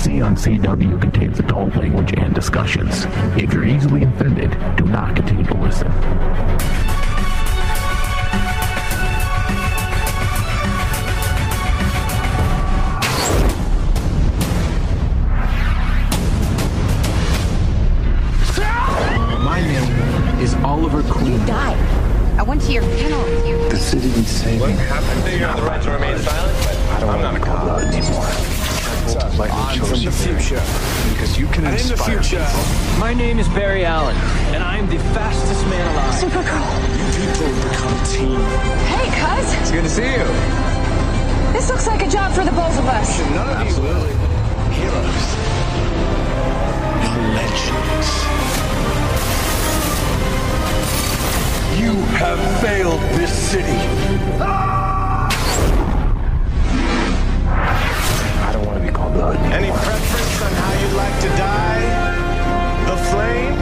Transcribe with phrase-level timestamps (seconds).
[0.00, 3.04] DC on CW contains adult language and discussions.
[3.36, 5.88] If you're easily offended, do not continue to listen.
[19.44, 21.32] My name is Oliver Queen.
[21.32, 21.76] You died.
[22.38, 23.68] I went to your funeral with you.
[23.68, 24.76] The city needs saving.
[24.76, 27.36] happened to you have the right to remain silent, but I don't I'm want not
[27.36, 27.94] a call god.
[27.94, 28.59] anymore.
[29.14, 30.62] Like I'm from the future.
[31.10, 33.00] Because you can And in the future, people.
[33.00, 34.14] my name is Barry Allen,
[34.54, 36.14] and I'm the fastest man alive.
[36.14, 36.70] Supergirl.
[36.94, 38.40] You people become a team.
[38.86, 39.54] Hey, cuz.
[39.60, 40.24] It's good to see you.
[41.52, 43.18] This looks like a job for the both of us.
[43.18, 43.82] None of you
[44.78, 45.26] heroes.
[47.02, 48.10] You're legends.
[51.80, 53.78] You have failed this city.
[54.40, 54.79] I
[59.12, 61.82] Any preference on how you'd like to die?
[62.86, 63.58] The flame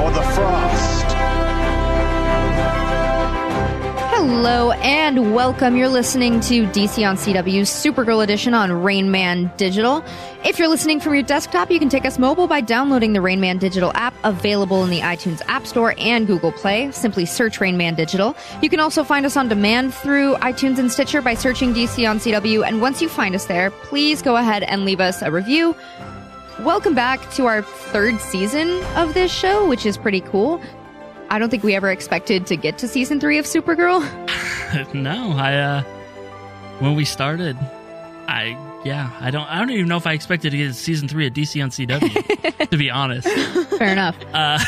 [0.00, 1.13] or the frost?
[4.26, 5.76] Hello and welcome.
[5.76, 10.02] You're listening to DC on CW's Supergirl edition on Rain Man Digital.
[10.46, 13.38] If you're listening from your desktop, you can take us mobile by downloading the Rain
[13.38, 16.90] Man Digital app available in the iTunes App Store and Google Play.
[16.92, 18.34] Simply search Rain Man Digital.
[18.62, 22.18] You can also find us on demand through iTunes and Stitcher by searching DC on
[22.18, 22.66] CW.
[22.66, 25.76] And once you find us there, please go ahead and leave us a review.
[26.60, 30.62] Welcome back to our third season of this show, which is pretty cool.
[31.30, 34.02] I don't think we ever expected to get to season three of Supergirl.
[34.94, 35.82] no, I uh
[36.80, 37.56] when we started,
[38.26, 41.08] I yeah, I don't I don't even know if I expected to get to season
[41.08, 43.28] three of DC on CW, to be honest.
[43.78, 44.16] Fair enough.
[44.32, 44.58] Uh,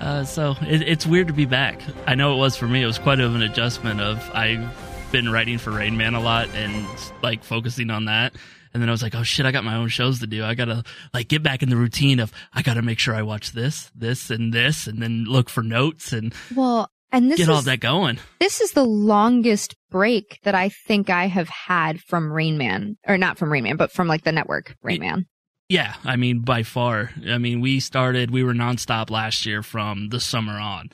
[0.00, 1.80] uh so it, it's weird to be back.
[2.06, 2.82] I know it was for me.
[2.82, 4.00] It was quite of an adjustment.
[4.00, 4.68] Of I've
[5.12, 6.86] been writing for Rain Man a lot and
[7.22, 8.34] like focusing on that.
[8.74, 10.44] And then I was like, oh shit, I got my own shows to do.
[10.44, 10.82] I gotta
[11.14, 14.30] like get back in the routine of I gotta make sure I watch this, this,
[14.30, 17.78] and this, and then look for notes and Well, and this get is all that
[17.78, 18.18] going.
[18.40, 23.16] this is the longest break that I think I have had from Rain Man, or
[23.16, 25.26] not from Rain Man, but from like the network Rain Man.
[25.68, 27.10] Yeah, I mean, by far.
[27.26, 30.90] I mean, we started, we were nonstop last year from the summer on.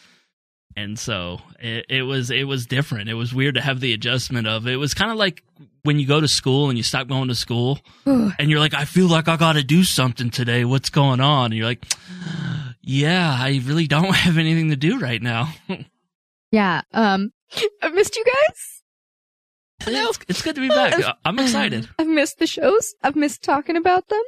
[0.77, 3.09] And so it, it was, it was different.
[3.11, 5.43] It was weird to have the adjustment of it was kind of like
[5.83, 8.85] when you go to school and you stop going to school and you're like, I
[8.85, 10.65] feel like I got to do something today.
[10.65, 11.47] What's going on?
[11.47, 11.85] And you're like,
[12.83, 15.53] yeah, I really don't have anything to do right now.
[16.53, 16.83] Yeah.
[16.93, 17.31] Um,
[17.83, 18.83] I've missed you guys.
[19.87, 21.01] it's, it's good to be back.
[21.25, 21.89] I'm excited.
[21.99, 22.95] I've missed the shows.
[23.03, 24.23] I've missed talking about them.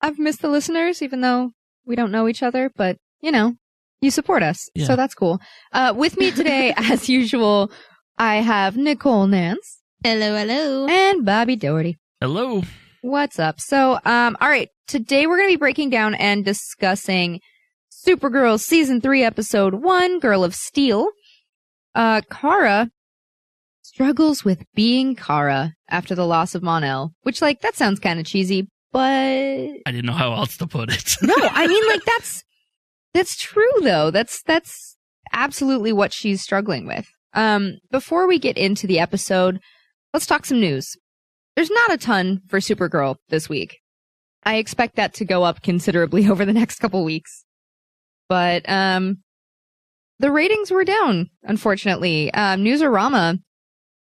[0.00, 1.52] I've missed the listeners, even though
[1.86, 3.54] we don't know each other, but you know,
[4.04, 4.68] you support us.
[4.74, 4.86] Yeah.
[4.86, 5.40] So that's cool.
[5.72, 7.70] Uh, with me today, as usual,
[8.18, 9.80] I have Nicole Nance.
[10.02, 10.86] Hello, hello.
[10.86, 11.96] And Bobby Doherty.
[12.20, 12.62] Hello.
[13.02, 13.60] What's up?
[13.60, 14.68] So, um, all right.
[14.86, 17.40] Today we're going to be breaking down and discussing
[18.06, 21.08] Supergirl season three, episode one, Girl of Steel.
[21.94, 22.90] Uh, Kara
[23.82, 28.26] struggles with being Kara after the loss of Mon-El, which like, that sounds kind of
[28.26, 31.14] cheesy, but I didn't know how else to put it.
[31.22, 32.42] no, I mean like that's,
[33.14, 34.10] that's true though.
[34.10, 34.96] That's, that's
[35.32, 37.06] absolutely what she's struggling with.
[37.32, 39.58] Um, before we get into the episode,
[40.12, 40.96] let's talk some news.
[41.56, 43.78] There's not a ton for Supergirl this week.
[44.44, 47.44] I expect that to go up considerably over the next couple weeks.
[48.28, 49.18] But, um,
[50.20, 52.32] the ratings were down, unfortunately.
[52.32, 53.38] Um, Newsarama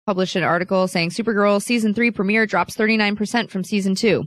[0.07, 4.25] published an article saying Supergirl season three premiere drops 39% from season two.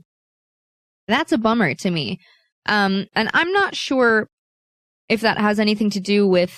[1.08, 2.20] That's a bummer to me.
[2.68, 4.28] Um, and I'm not sure
[5.12, 6.58] if that has anything to do with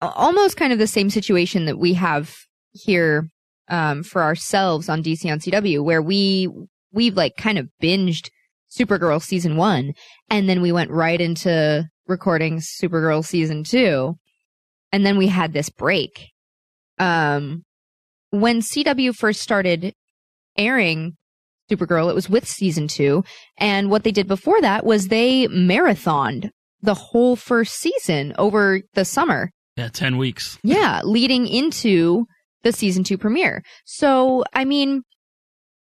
[0.00, 2.32] almost kind of the same situation that we have
[2.70, 3.28] here
[3.66, 6.48] um, for ourselves on DC on CW, where we
[6.92, 8.30] we've like kind of binged
[8.70, 9.94] Supergirl season one,
[10.30, 14.14] and then we went right into recording Supergirl season two,
[14.92, 16.28] and then we had this break.
[17.00, 17.64] Um,
[18.30, 19.92] when CW first started
[20.56, 21.16] airing
[21.68, 23.24] Supergirl, it was with season two,
[23.58, 26.50] and what they did before that was they marathoned
[26.82, 29.50] the whole first season over the summer.
[29.76, 30.58] yeah, 10 weeks.
[30.64, 32.26] Yeah, leading into
[32.62, 33.62] the season two premiere.
[33.84, 35.02] So, I mean,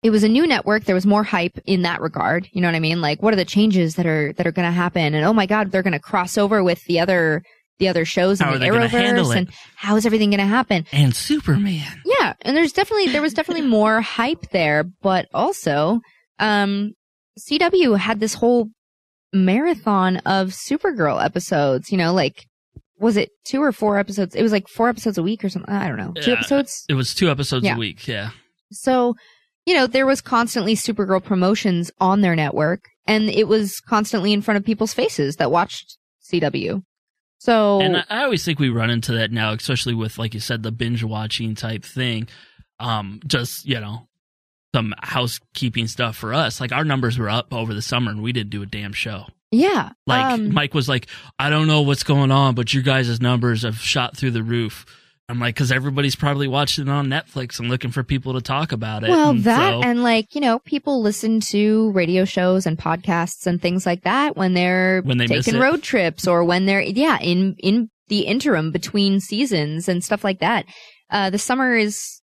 [0.03, 0.85] it was a new network.
[0.85, 2.49] There was more hype in that regard.
[2.53, 3.01] You know what I mean?
[3.01, 5.15] Like, what are the changes that are, that are going to happen?
[5.15, 7.43] And oh my God, they're going to cross over with the other,
[7.81, 9.37] the other shows How in the they gonna handle Arrowverse.
[9.37, 10.85] And how is everything going to happen?
[10.93, 12.01] And Superman.
[12.05, 16.01] Yeah, and there's definitely there was definitely more hype there, but also
[16.39, 16.93] um
[17.39, 18.69] CW had this whole
[19.33, 22.47] marathon of Supergirl episodes, you know, like
[23.01, 24.35] was it two or four episodes?
[24.35, 25.73] It was like four episodes a week or something.
[25.73, 26.13] I don't know.
[26.21, 26.39] Two Yeah.
[26.39, 26.85] episodes.
[26.89, 27.77] It was two episodes Yeah.
[27.77, 28.09] a week.
[28.09, 28.31] Yeah.
[28.73, 29.15] So,
[29.67, 34.43] you know, there was constantly Supergirl promotions on their network and it was constantly in
[34.43, 35.97] front of people's faces that watched
[36.29, 36.83] CW.
[37.39, 40.41] So And I, I always think we run into that now, especially with, like you
[40.41, 42.27] said, the binge watching type thing.
[42.81, 44.08] Um, just, you know,
[44.79, 46.61] some housekeeping stuff for us.
[46.61, 49.25] Like our numbers were up over the summer and we didn't do a damn show.
[49.51, 51.09] yeah, Like um, Mike was like,
[51.39, 54.85] I don't know what's going on, but your guys' numbers have shot through the roof.
[55.31, 58.73] I'm like, because everybody's probably watching it on Netflix and looking for people to talk
[58.73, 59.11] about it.
[59.11, 63.47] Well, And that so- and like, you know, people listen to radio shows and podcasts
[63.47, 67.19] and things like that when they're When they taking road trips or when they're, yeah,
[67.21, 70.65] in, in the interim between seasons and stuff like that.
[71.11, 72.23] Uh, the summer is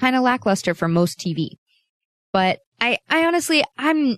[0.00, 1.52] kind of lackluster for most TV.
[2.32, 4.16] But I, I honestly, I'm,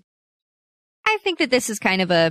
[1.07, 2.31] I think that this is kind of a,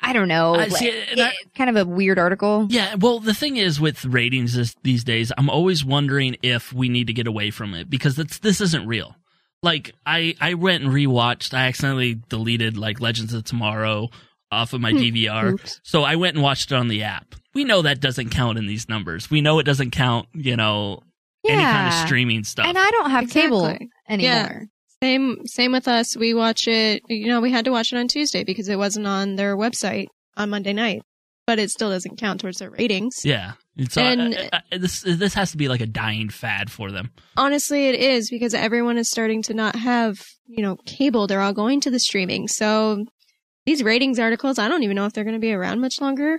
[0.00, 2.66] I don't know, see, like, I- eh, kind of a weird article.
[2.70, 6.88] Yeah, well, the thing is with ratings this, these days, I'm always wondering if we
[6.88, 9.16] need to get away from it because it's, this isn't real.
[9.62, 14.10] Like, I, I went and rewatched, I accidentally deleted, like, Legends of Tomorrow
[14.50, 15.52] off of my DVR.
[15.52, 15.80] Oops.
[15.84, 17.34] So I went and watched it on the app.
[17.54, 19.30] We know that doesn't count in these numbers.
[19.30, 21.02] We know it doesn't count, you know,
[21.48, 22.04] any kind of Yeah.
[22.06, 22.66] streaming stuff.
[22.66, 23.88] And I don't have cable Exactly.
[24.08, 24.66] anymore.
[25.02, 26.16] Same same with us.
[26.16, 27.02] We watch it.
[27.08, 30.06] You know, we had to watch it on Tuesday because it wasn't on their website
[30.36, 31.02] on Monday night.
[31.44, 33.16] But it still doesn't count towards their ratings.
[33.24, 33.52] yeah.
[33.90, 36.92] So uh, And- I- I- this, this has to be like a dying fad for
[36.92, 37.10] them.
[37.36, 41.26] Honestly, it is because everyone is starting to not have, you know, cable.
[41.26, 42.46] They're all going to the streaming.
[42.46, 43.04] So
[43.66, 46.38] these ratings articles, I don't even know if they're going to be around much longer.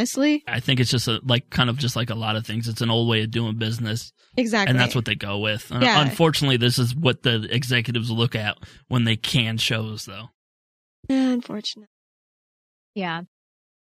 [0.00, 2.68] Honestly, I think it's just a, like kind of just like a lot of things.
[2.68, 4.12] It's an old way of doing business.
[4.34, 4.70] exactly.
[4.70, 5.70] and that's what they go with.
[5.70, 6.00] Uh, Yeah.
[6.00, 8.56] Unfortunately, this is what the executives look at
[8.88, 10.30] when they can shows, though.
[11.06, 11.88] Yeah, unfortunate.
[12.94, 13.22] Yeah.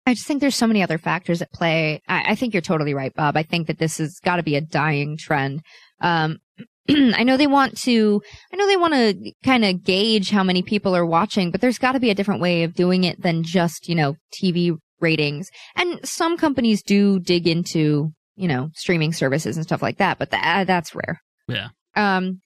[0.07, 2.01] I just think there's so many other factors at play.
[2.07, 3.35] I, I think you're totally right, Bob.
[3.35, 5.63] I think that this has got to be a dying trend.
[5.99, 6.37] Um,
[6.89, 8.21] I know they want to,
[8.53, 11.79] I know they want to kind of gauge how many people are watching, but there's
[11.79, 15.49] got to be a different way of doing it than just, you know, TV ratings.
[15.75, 20.31] And some companies do dig into, you know, streaming services and stuff like that, but
[20.31, 21.21] that, that's rare.
[21.47, 21.69] Yeah.
[21.95, 22.41] Um,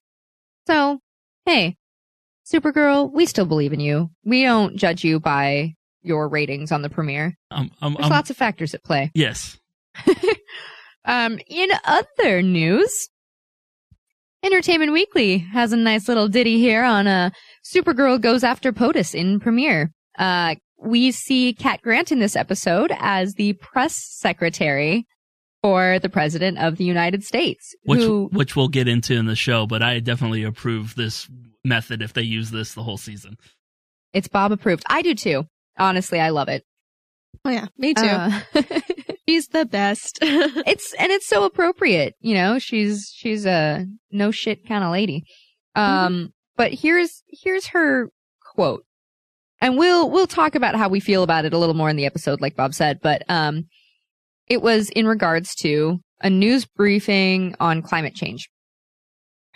[0.66, 0.98] so,
[1.46, 1.76] hey,
[2.46, 4.10] Supergirl, we still believe in you.
[4.24, 7.36] We don't judge you by your ratings on the premiere.
[7.50, 9.10] Um, um, There's um, lots of factors at play.
[9.14, 9.58] yes.
[11.04, 13.08] Um, in other news,
[14.42, 17.30] Entertainment Weekly has a nice little ditty here on a uh,
[17.64, 19.92] Supergirl goes after POTUS in premiere.
[20.18, 25.06] Uh, we see Cat Grant in this episode as the press secretary
[25.62, 27.74] for the president of the United States.
[27.84, 31.28] Which who, which we'll get into in the show, but I definitely approve this
[31.64, 33.36] method if they use this the whole season.
[34.12, 34.84] it's Bob approved.
[34.88, 35.44] I do too.
[35.78, 36.64] Honestly, I love it.
[37.44, 38.02] Oh yeah, me too.
[38.02, 38.40] Uh,
[39.28, 40.18] She's the best.
[40.22, 45.24] it's and it's so appropriate you know she's she's a no shit kind of lady
[45.76, 48.10] um but here's here's her
[48.54, 48.84] quote
[49.60, 52.06] and we'll we'll talk about how we feel about it a little more in the
[52.06, 53.64] episode like bob said but um
[54.48, 58.48] it was in regards to a news briefing on climate change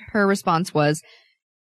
[0.09, 1.03] her response was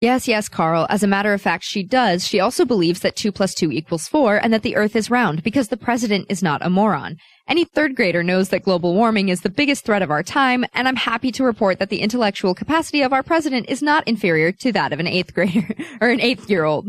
[0.02, 0.88] Yes, yes, Carl.
[0.90, 2.26] As a matter of fact, she does.
[2.26, 5.44] She also believes that 2 plus 2 equals 4 and that the earth is round
[5.44, 7.18] because the president is not a moron.
[7.46, 10.88] Any third grader knows that global warming is the biggest threat of our time, and
[10.88, 14.72] I'm happy to report that the intellectual capacity of our president is not inferior to
[14.72, 15.68] that of an eighth grader
[16.00, 16.88] or an eighth year old.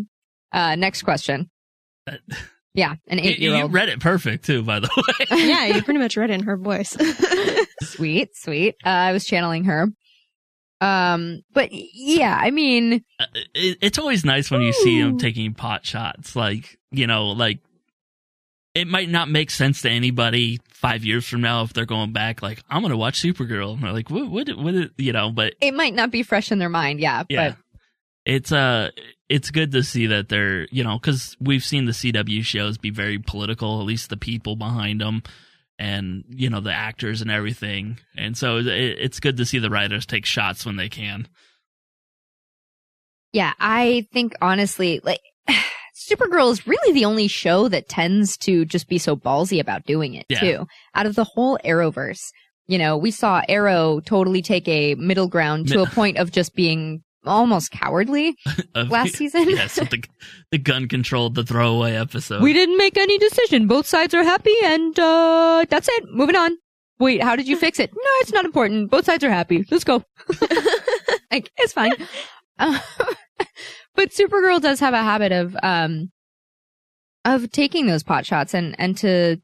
[0.51, 1.51] Uh, next question.
[2.75, 3.60] Yeah, an You, eight year old.
[3.60, 5.25] you read it perfect too, by the way.
[5.45, 6.98] yeah, you pretty much read it in her voice.
[7.83, 8.75] Sweet, sweet.
[8.86, 9.88] Uh, I was channeling her.
[10.81, 15.53] Um, but yeah, I mean, Uh, it, it's always nice when you see them taking
[15.53, 16.36] pot shots.
[16.36, 17.60] Like you know, like
[18.74, 22.41] it might not make sense to anybody five years from now if they're going back.
[22.41, 23.74] Like I'm gonna watch Supergirl.
[23.75, 24.29] And they're like, what?
[24.29, 24.50] What?
[24.57, 24.89] What?
[24.98, 27.00] You know, but it might not be fresh in their mind.
[27.00, 27.57] Yeah, yeah, but
[28.25, 28.89] it's uh,
[29.30, 32.89] it's good to see that they're you know because we've seen the CW shows be
[32.89, 33.80] very political.
[33.80, 35.24] At least the people behind them.
[35.80, 39.72] And you know the actors and everything, and so it, it's good to see the
[39.72, 41.27] writers take shots when they can.
[43.34, 45.20] yeah, I think honestly, like,
[45.96, 50.13] Supergirl is really the only show that tends to just be so ballsy about doing
[50.13, 50.39] it Yeah.
[50.39, 50.68] too.
[50.94, 52.22] Out of the whole Arrowverse,
[52.68, 56.53] you know, we saw Arrow totally take a middle ground to a point of just
[56.56, 58.36] being almost cowardly
[58.75, 59.50] Of- last season.
[59.50, 60.03] yes, with the
[60.51, 62.42] the gun controlled the throwaway episode.
[62.42, 63.68] We didn't make any decision.
[63.68, 66.06] Both sides are happy, and uh that's it.
[66.12, 66.58] Moving on.
[67.00, 67.92] Wait, how did you fix it?
[67.94, 68.89] No, it's not important.
[68.92, 69.65] Both sides are happy.
[69.72, 70.03] Let's go.
[71.32, 71.94] like it's fine.
[72.60, 72.80] Uh,
[73.96, 76.12] but Supergirl does have a habit of um
[77.25, 79.38] of taking those pot shots and and to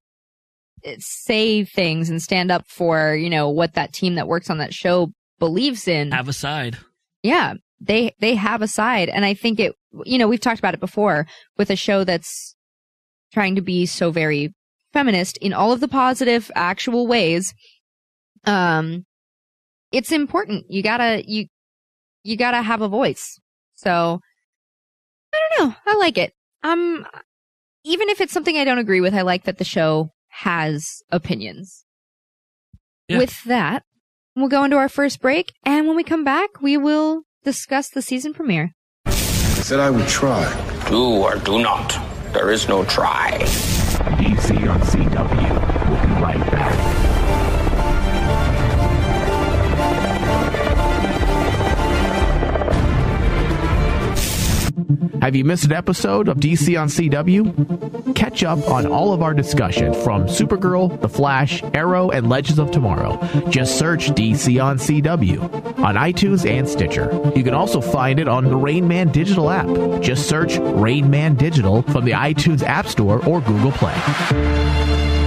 [0.99, 4.73] say things and stand up for you know what that team that works on that
[4.73, 6.11] show believes in.
[6.11, 6.77] have a side.
[7.23, 7.55] Yeah.
[7.81, 9.75] They they have a side, and I think it.
[10.05, 11.25] You know, we've talked about it before
[11.57, 12.55] with a show that's
[13.33, 14.53] trying to be so very
[14.93, 17.53] feminist in all of the positive, actual ways.
[18.45, 19.05] Um,
[19.91, 20.65] it's important.
[20.69, 21.47] You gotta you
[22.23, 23.39] you gotta have a voice.
[23.75, 24.19] So
[25.33, 25.75] I don't know.
[25.85, 26.33] I like it.
[26.63, 27.05] Um,
[27.83, 31.85] even if it's something I don't agree with, I like that the show has opinions.
[33.07, 33.17] Yeah.
[33.17, 33.83] With that,
[34.35, 38.01] we'll go into our first break, and when we come back, we will discuss the
[38.01, 38.73] season premiere.
[39.05, 40.43] I said I would try.
[40.89, 41.97] Do or do not.
[42.33, 43.37] There is no try.
[44.19, 45.89] DC on CW.
[45.89, 46.48] We'll be right
[55.21, 58.15] Have you missed an episode of DC on CW?
[58.15, 62.71] Catch up on all of our discussion from Supergirl, The Flash, Arrow, and Legends of
[62.71, 63.17] Tomorrow.
[63.49, 67.09] Just search DC on CW on iTunes and Stitcher.
[67.35, 69.67] You can also find it on the Rain Man digital app.
[70.01, 75.18] Just search Rain Man Digital from the iTunes App Store or Google Play.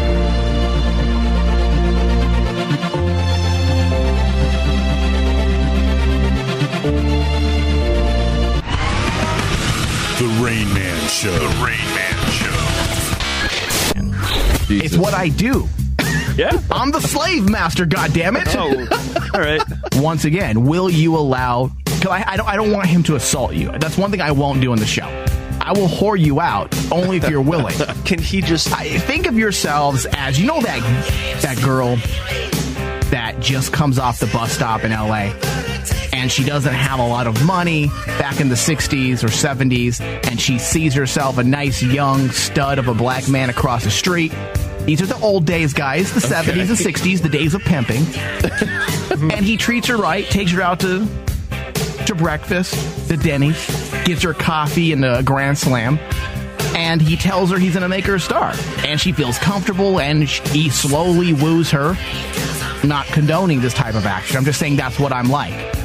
[11.12, 11.30] Show.
[11.30, 12.48] The Rain Man Show.
[14.74, 15.68] It's what I do.
[16.36, 16.58] Yeah.
[16.70, 18.46] I'm the slave master, goddammit.
[18.56, 18.70] Oh,
[19.34, 19.62] all right.
[20.02, 23.52] Once again, will you allow cuz I, I don't I don't want him to assault
[23.52, 23.70] you.
[23.78, 25.04] That's one thing I won't do on the show.
[25.60, 27.74] I will whore you out only if you're willing.
[28.06, 30.80] Can he just I, think of yourselves as you know that
[31.42, 31.96] that girl
[33.10, 35.34] that just comes off the bus stop in LA
[36.12, 40.40] and she doesn't have a lot of money back in the 60s or 70s and
[40.40, 44.32] she sees herself a nice young stud of a black man across the street.
[44.84, 48.04] These are the old days, guys, the 70s and 60s, the days of pimping.
[49.32, 51.06] and he treats her right, takes her out to
[52.06, 53.64] to breakfast, the Denny's,
[54.04, 56.00] gives her coffee and a grand slam,
[56.74, 58.54] and he tells her he's going to make her a star.
[58.78, 61.96] And she feels comfortable, and he slowly woos her.
[62.84, 64.36] Not condoning this type of action.
[64.36, 65.81] I'm just saying that's what I'm like.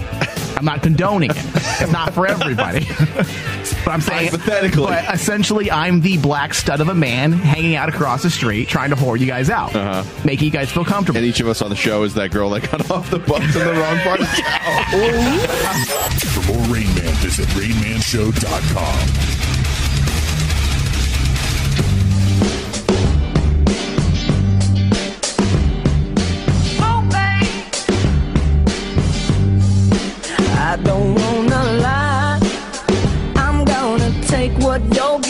[0.57, 1.37] I'm not condoning it.
[1.37, 2.85] It's not for everybody.
[3.05, 4.85] but I'm saying Hypothetically.
[4.85, 8.89] But essentially, I'm the black stud of a man hanging out across the street, trying
[8.89, 10.03] to whore you guys out, Uh-huh.
[10.25, 11.17] making you guys feel comfortable.
[11.17, 13.43] And each of us on the show is that girl that got off the bus
[13.55, 15.39] in the wrong part of town.
[16.17, 19.36] For more Rain Man, visit RainManShow.com.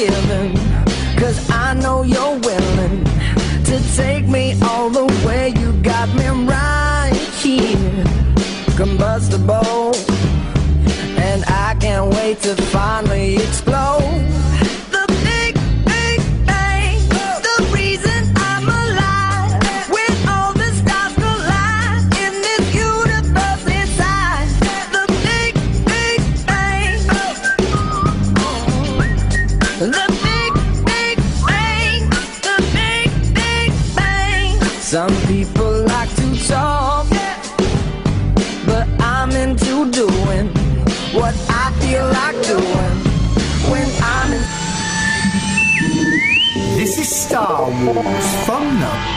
[0.05, 0.55] what.
[1.17, 3.03] Cause I know you're willing
[3.65, 5.53] to take me all the way.
[5.57, 8.03] You got me right here,
[8.75, 9.95] combustible.
[11.17, 13.76] And I can't wait to finally explode.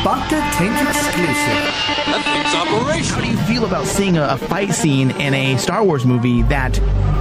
[0.01, 1.35] The Baka Tank exclusive.
[2.53, 6.43] How do you feel about seeing a, a fight scene in a Star Wars movie
[6.45, 6.77] that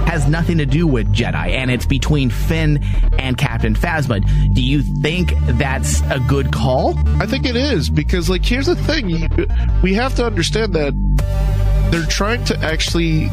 [0.06, 2.82] has nothing to do with Jedi and it's between Finn
[3.18, 4.20] and Captain Phasma?
[4.54, 6.98] Do you think that's a good call?
[7.20, 9.28] I think it is because, like, here's the thing:
[9.82, 10.94] we have to understand that
[11.90, 13.28] they're trying to actually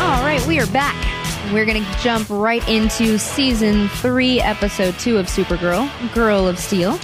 [0.00, 1.13] All right, we are back.
[1.52, 6.98] We're going to jump right into season three, episode two of Supergirl, Girl of Steel,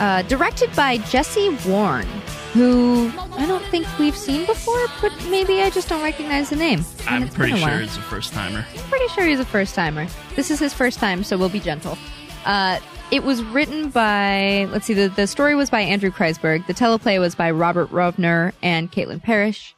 [0.00, 2.06] uh, directed by Jesse Warn,
[2.54, 6.84] who I don't think we've seen before, but maybe I just don't recognize the name.
[7.06, 8.64] I'm pretty sure he's a first timer.
[8.72, 10.06] I'm pretty sure he's a first timer.
[10.36, 11.98] This is his first time, so we'll be gentle.
[12.46, 12.78] Uh,
[13.10, 16.66] it was written by, let's see, the, the story was by Andrew Kreisberg.
[16.66, 19.74] The teleplay was by Robert Rovner and Caitlin Parrish.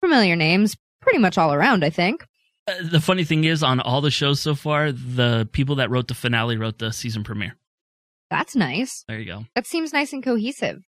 [0.00, 2.24] Familiar names, pretty much all around, I think.
[2.68, 6.08] Uh, the funny thing is, on all the shows so far, the people that wrote
[6.08, 7.56] the finale wrote the season premiere.
[8.30, 9.04] That's nice.
[9.08, 9.46] There you go.
[9.54, 10.80] That seems nice and cohesive.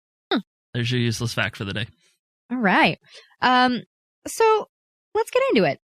[0.75, 1.87] There's your useless fact for the day.
[2.51, 2.99] All right.
[3.41, 3.83] Um,
[4.27, 4.69] so
[5.15, 5.79] let's get into it.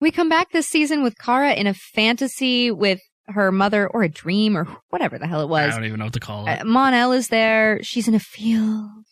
[0.00, 4.08] We come back this season with Kara in a fantasy with her mother or a
[4.08, 5.72] dream or whatever the hell it was.
[5.72, 6.60] I don't even know what to call it.
[6.60, 7.82] Uh, Mon-El is there.
[7.82, 9.04] She's in a field.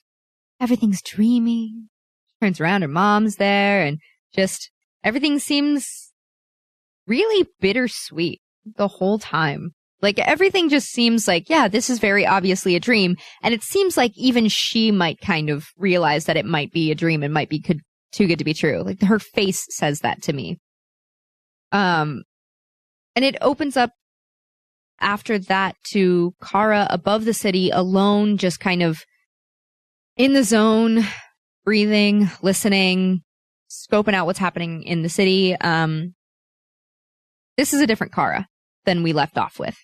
[0.61, 1.73] Everything's dreamy.
[2.29, 3.99] She turns around, her mom's there, and
[4.35, 4.71] just
[5.05, 6.13] everything seems
[7.07, 9.73] really bittersweet the whole time.
[10.01, 13.17] Like everything just seems like, yeah, this is very obviously a dream.
[13.43, 16.95] And it seems like even she might kind of realize that it might be a
[16.95, 17.81] dream and might be could,
[18.13, 18.83] too good to be true.
[18.83, 20.59] Like her face says that to me.
[21.73, 22.25] Um,
[23.17, 23.91] and it opens up
[25.01, 29.03] after that to Kara above the city alone, just kind of
[30.17, 31.05] in the zone,
[31.65, 33.24] breathing, listening,
[33.75, 35.55] scoping out what's happening in the city.
[35.57, 36.15] Um,
[37.57, 38.47] this is a different Kara
[38.85, 39.77] than we left off with.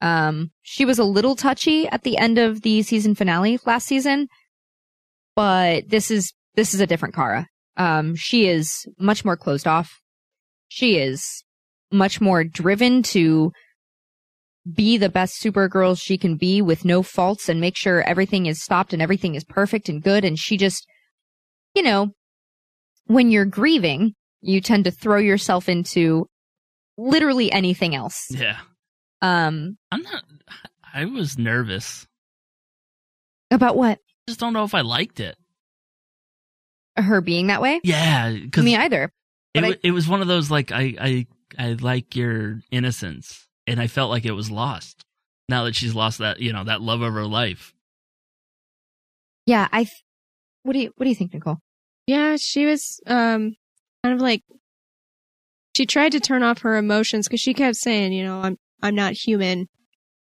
[0.00, 4.28] Um, she was a little touchy at the end of the season finale last season,
[5.34, 7.48] but this is, this is a different Kara.
[7.76, 10.00] Um, she is much more closed off.
[10.68, 11.44] She is
[11.90, 13.52] much more driven to
[14.70, 18.62] be the best Supergirl she can be with no faults and make sure everything is
[18.62, 20.24] stopped and everything is perfect and good.
[20.24, 20.86] And she just,
[21.74, 22.10] you know,
[23.06, 26.26] when you're grieving, you tend to throw yourself into
[26.96, 28.26] literally anything else.
[28.30, 28.58] Yeah.
[29.22, 30.24] Um, I'm not.
[30.92, 32.06] I was nervous.
[33.50, 33.98] about what?
[33.98, 35.36] I Just don't know if I liked it.
[36.96, 37.80] Her being that way?
[37.82, 39.10] Yeah, because Me either.
[39.54, 41.26] it, I- it was one of those like I I
[41.58, 45.04] I like your innocence, and I felt like it was lost
[45.48, 47.74] now that she's lost that you know that love of her life.
[49.46, 49.84] Yeah, I.
[49.84, 50.04] Th-
[50.62, 51.58] what do you What do you think, Nicole?
[52.06, 53.56] Yeah, she was um
[54.02, 54.42] kind of like
[55.76, 58.94] she tried to turn off her emotions because she kept saying, you know, I'm I'm
[58.94, 59.68] not human.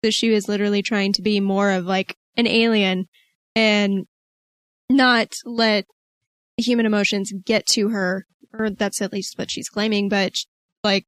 [0.03, 3.07] So she was literally trying to be more of like an alien
[3.55, 4.05] and
[4.89, 5.85] not let
[6.57, 10.09] human emotions get to her, or that's at least what she's claiming.
[10.09, 10.37] But
[10.83, 11.05] like,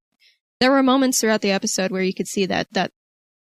[0.59, 2.91] there were moments throughout the episode where you could see that that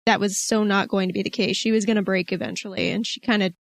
[0.06, 1.58] that was so not going to be the case.
[1.58, 3.54] She was going to break eventually, and she kind of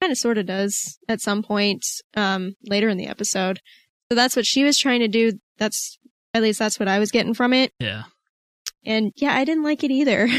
[0.00, 1.84] kind of sort of does at some point
[2.16, 3.60] um later in the episode.
[4.10, 5.32] So that's what she was trying to do.
[5.58, 5.98] That's
[6.34, 7.72] at least that's what I was getting from it.
[7.78, 8.04] Yeah.
[8.84, 10.28] And yeah, I didn't like it either.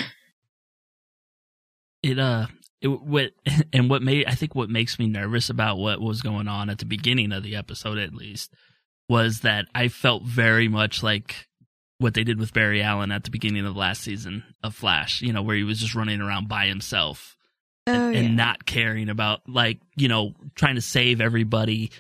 [2.04, 2.48] it uh
[2.82, 3.32] it what
[3.74, 6.80] and what made I think what makes me nervous about what was going on at
[6.80, 8.54] the beginning of the episode at least
[9.08, 11.48] was that I felt very much like
[11.98, 15.32] what they did with Barry Allen at the beginning of last season of Flash, you
[15.32, 17.38] know, where he was just running around by himself
[17.88, 21.92] Oh, and, and not caring about like, you know, trying to save everybody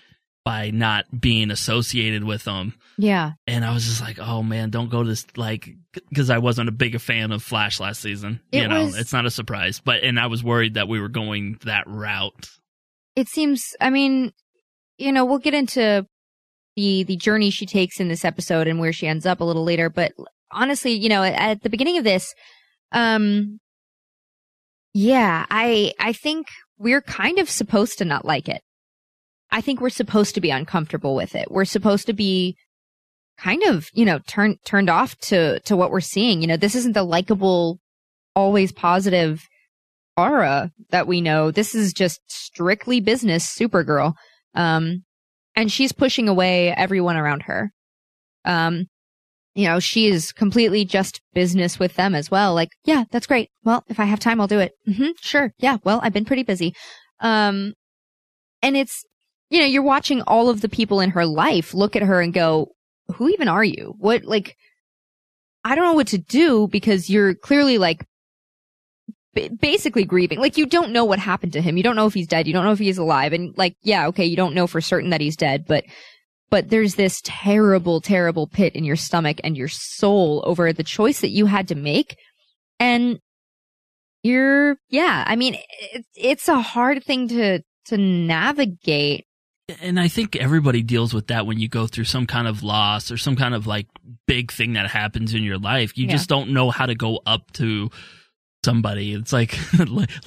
[0.44, 2.74] by not being associated with them.
[2.98, 3.32] Yeah.
[3.48, 5.70] And I was just like, oh man, don't go this like
[6.10, 8.41] because I wasn't a big fan of Flash last season.
[8.52, 9.80] It you know, was- it's not a surprise.
[9.84, 12.50] But and I was worried that we were going that route.
[13.15, 13.63] It seems.
[13.80, 14.34] I mean,
[14.98, 16.06] you know, we'll get into
[16.76, 19.63] the the journey she takes in this episode and where she ends up a little
[19.63, 19.89] later.
[19.89, 20.12] But
[20.52, 22.34] honestly, you know, at the beginning of this,
[22.91, 23.60] um,
[24.93, 28.62] yeah, I I think we're kind of supposed to not like it.
[29.51, 31.51] I think we're supposed to be uncomfortable with it.
[31.51, 32.56] We're supposed to be
[33.38, 36.41] kind of, you know, turned turned off to to what we're seeing.
[36.41, 37.80] You know, this isn't the likable,
[38.36, 39.41] always positive
[40.17, 41.51] aura that we know.
[41.51, 44.13] This is just strictly business Supergirl.
[44.56, 45.04] Um
[45.56, 47.71] and she's pushing away everyone around her.
[48.45, 48.88] Um
[49.54, 52.54] you know, she is completely just business with them as well.
[52.54, 53.50] Like, yeah, that's great.
[53.64, 54.72] Well, if I have time, I'll do it.
[54.86, 55.52] hmm sure.
[55.60, 55.78] Yeah.
[55.84, 56.74] Well, I've been pretty busy.
[57.20, 57.74] Um,
[58.62, 59.04] and it's,
[59.50, 62.34] you know, you're watching all of the people in her life look at her and
[62.34, 62.70] go,
[63.16, 63.94] who even are you?
[63.98, 64.56] What, like,
[65.64, 68.06] I don't know what to do because you're clearly like
[69.34, 70.40] ba- basically grieving.
[70.40, 71.78] Like, you don't know what happened to him.
[71.78, 72.48] You don't know if he's dead.
[72.48, 73.34] You don't know if he's alive.
[73.34, 75.84] And like, yeah, okay, you don't know for certain that he's dead, but
[76.52, 81.22] but there's this terrible, terrible pit in your stomach and your soul over the choice
[81.22, 82.18] that you had to make.
[82.80, 83.20] And
[84.24, 85.24] you're yeah.
[85.26, 89.26] I mean, it, it's a hard thing to to navigate.
[89.82, 93.10] And I think everybody deals with that when you go through some kind of loss
[93.10, 93.88] or some kind of like
[94.28, 95.98] big thing that happens in your life.
[95.98, 96.12] You Yeah.
[96.12, 97.90] just don't know how to go up to
[98.63, 99.13] somebody.
[99.13, 99.58] It's like,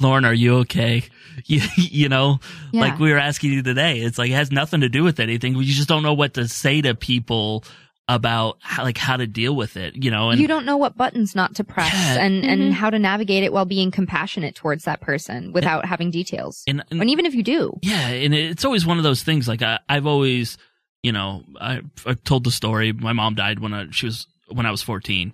[0.01, 1.05] Lauren, are you okay?
[1.47, 2.39] You, you know,
[2.71, 2.83] Yeah.
[2.83, 3.99] like we were asking you today.
[3.99, 5.57] It's like, it has nothing to do with anything.
[5.57, 7.65] You just don't know what to say to people
[8.07, 10.97] about how, like how to deal with it, you know, and you don't know what
[10.97, 12.25] buttons not to press Yeah.
[12.25, 12.49] and Mhm.
[12.49, 16.63] and how to navigate it while being compassionate towards that person without having details.
[16.69, 19.49] And, and even if you do, Yeah, and it's always one of those things.
[19.49, 20.57] Like I, I've always,
[21.03, 22.93] you know, I, I've told the story.
[22.93, 25.33] My mom died when I, she was when I was fourteen,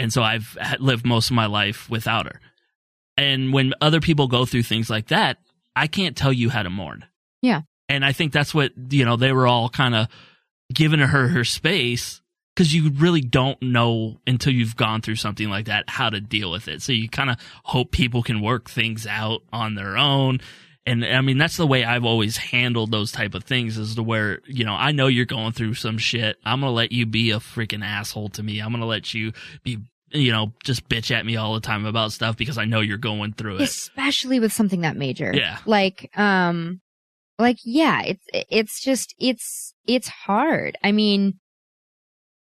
[0.00, 2.40] and so I've lived most of my life without her.
[3.18, 5.36] And when other people go through things like that,
[5.76, 7.04] I can't tell you how to mourn.
[7.42, 7.62] yeah.
[7.88, 10.06] And I think that's what you know they were all kind of
[10.72, 12.22] giving her her space
[12.54, 16.52] because you really don't know until you've gone through something like that how to deal
[16.52, 16.82] with it.
[16.82, 20.40] So you kind of hope people can work things out on their own.
[20.90, 24.02] And I mean that's the way I've always handled those type of things is to
[24.02, 26.36] where you know I know you're going through some shit.
[26.44, 28.58] I'm gonna let you be a freaking asshole to me.
[28.58, 29.78] I'm gonna let you be
[30.12, 32.98] you know just bitch at me all the time about stuff because I know you're
[32.98, 33.62] going through it.
[33.62, 35.32] especially with something that major.
[35.32, 35.58] Yeah.
[35.64, 36.80] Like, um,
[37.38, 40.76] like, yeah, it's, it's just, it's, it's hard.
[40.82, 41.38] I mean,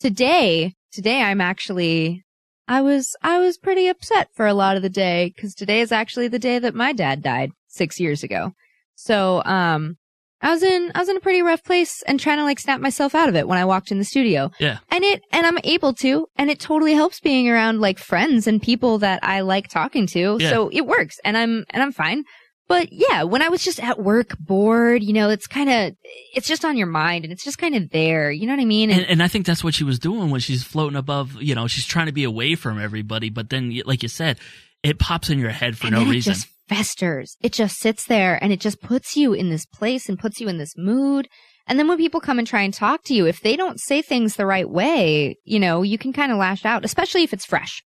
[0.00, 2.24] today, today I'm actually,
[2.68, 5.92] I was, I was pretty upset for a lot of the day because today is
[5.92, 8.52] actually the day that my dad died six years ago.
[8.94, 9.96] So, um,
[10.42, 12.78] I was in, I was in a pretty rough place and trying to like snap
[12.78, 14.50] myself out of it when I walked in the studio.
[14.60, 14.78] Yeah.
[14.90, 18.60] And it, and I'm able to, and it totally helps being around like friends and
[18.60, 20.36] people that I like talking to.
[20.38, 20.50] Yeah.
[20.50, 22.24] So it works and I'm, and I'm fine.
[22.68, 25.96] But yeah, when I was just at work bored, you know, it's kind of,
[26.34, 28.30] it's just on your mind and it's just kind of there.
[28.30, 28.90] You know what I mean?
[28.90, 31.66] And, and I think that's what she was doing when she's floating above, you know,
[31.66, 33.30] she's trying to be away from everybody.
[33.30, 34.38] But then, like you said,
[34.82, 36.34] it pops in your head for and no reason.
[36.34, 37.36] Just festers.
[37.40, 40.48] It just sits there and it just puts you in this place and puts you
[40.48, 41.28] in this mood.
[41.66, 44.02] And then when people come and try and talk to you, if they don't say
[44.02, 47.44] things the right way, you know, you can kind of lash out, especially if it's
[47.44, 47.82] fresh.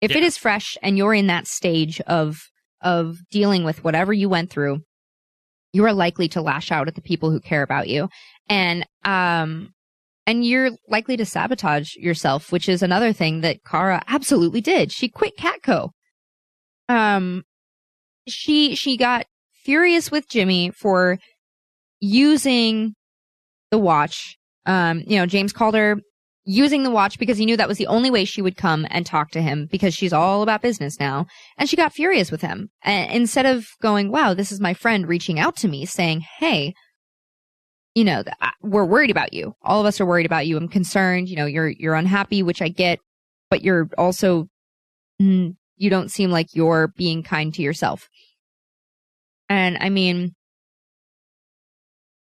[0.00, 0.26] If it Yeah.
[0.26, 2.38] is fresh and you're in that stage of,
[2.80, 4.80] of dealing with whatever you went through,
[5.72, 8.08] you are likely to lash out at the people who care about you.
[8.48, 9.70] And, um,
[10.26, 14.92] and you're likely to sabotage yourself, which is another thing that Kara absolutely did.
[14.92, 15.90] She quit Catco.
[16.88, 17.44] Um,
[18.28, 19.26] she she got
[19.64, 21.18] furious with Jimmy for
[22.00, 22.94] using
[23.70, 24.36] the watch.
[24.66, 25.98] Um, you know, James called her
[26.44, 29.06] using the watch because he knew that was the only way she would come and
[29.06, 31.26] talk to him because she's all about business now.
[31.56, 32.70] And she got furious with him.
[32.82, 36.74] And instead of going, wow, this is my friend reaching out to me saying, hey,
[37.94, 38.24] you know,
[38.60, 39.54] we're worried about you.
[39.62, 40.56] All of us are worried about you.
[40.56, 41.28] I'm concerned.
[41.28, 42.98] You know, you're, you're unhappy, which I get,
[43.50, 44.48] but you're also,
[45.82, 48.08] you don't seem like you're being kind to yourself.
[49.48, 50.32] And I mean,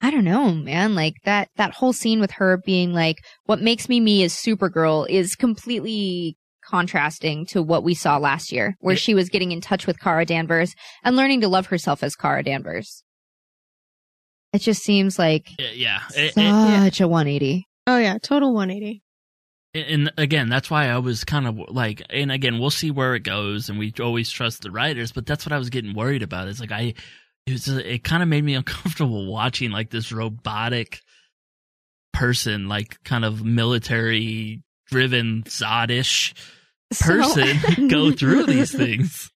[0.02, 0.94] I don't know, man.
[0.94, 3.16] Like that, that whole scene with her being like,
[3.46, 8.76] what makes me me is Supergirl is completely contrasting to what we saw last year,
[8.80, 12.14] where she was getting in touch with Kara Danvers and learning to love herself as
[12.14, 13.02] Kara Danvers.
[14.52, 16.00] It just seems like Yeah, yeah.
[16.14, 17.64] It- it- such a 180.
[17.86, 19.02] Oh yeah, total 180.
[19.76, 23.20] And again, that's why I was kind of like, and again, we'll see where it
[23.22, 25.12] goes, and we always trust the writers.
[25.12, 26.48] But that's what I was getting worried about.
[26.48, 26.94] It's like I,
[27.46, 31.00] it was, it kind of made me uncomfortable watching like this robotic
[32.12, 36.34] person, like kind of military driven Zodish
[36.92, 39.30] So- person go through these things.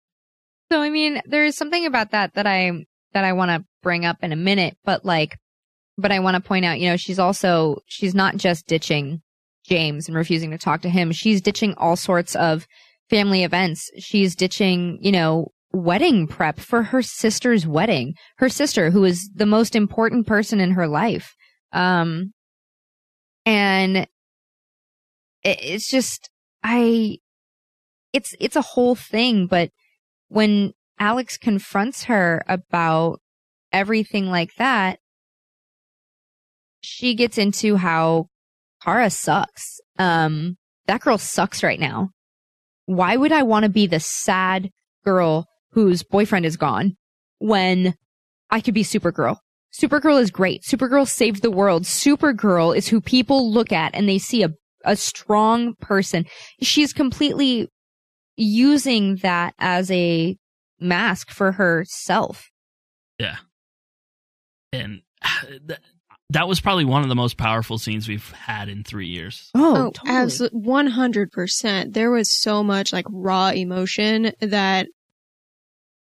[0.72, 4.18] So I mean, there's something about that that I that I want to bring up
[4.22, 5.38] in a minute, but like,
[5.98, 9.22] but I want to point out, you know, she's also she's not just ditching
[9.68, 11.12] James and refusing to talk to him.
[11.12, 12.66] She's ditching all sorts of
[13.10, 13.90] family events.
[14.00, 18.16] She's ditching, you know, wedding prep for her sister's wedding.
[18.38, 21.34] Her sister, who is the most important person in her life.
[21.72, 22.34] Um,
[23.46, 24.08] and it,
[25.44, 26.30] it's just,
[26.64, 27.18] I,
[28.14, 29.70] it's, it's a whole thing, but
[30.30, 33.20] when Alex confronts her about
[33.72, 35.00] everything like that,
[36.82, 38.28] she gets into how
[38.88, 39.82] Kara sucks.
[40.00, 40.56] Um,
[40.88, 42.10] that girl sucks right now.
[42.86, 44.70] Why would I want to be the sad
[45.04, 46.96] girl whose boyfriend is gone
[47.40, 47.96] when
[48.50, 49.38] I could be Supergirl?
[49.74, 50.64] Supergirl is great.
[50.64, 51.84] Supergirl saved the world.
[51.84, 54.52] Supergirl is who people look at and they see a,
[54.86, 56.26] a strong person.
[56.62, 57.68] She's completely
[58.38, 60.38] using that as a
[60.80, 62.50] mask for herself.
[63.20, 63.38] Yeah.
[64.72, 65.02] And
[66.30, 69.50] that, that was probably one of the most powerful scenes we've had in three years.
[69.56, 71.94] Oh, absolutely, one hundred percent.
[71.94, 74.88] There was so much like raw emotion that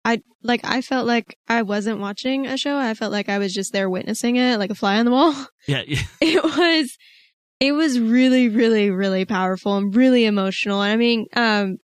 [0.06, 2.78] I like I felt like I wasn't watching a show.
[2.78, 5.34] I felt like I was just there witnessing it, like a fly on the wall.
[5.66, 6.02] Yeah, yeah.
[6.22, 6.98] It was
[7.62, 10.82] it was really, really, really powerful and really emotional.
[10.82, 11.78] And I mean, um,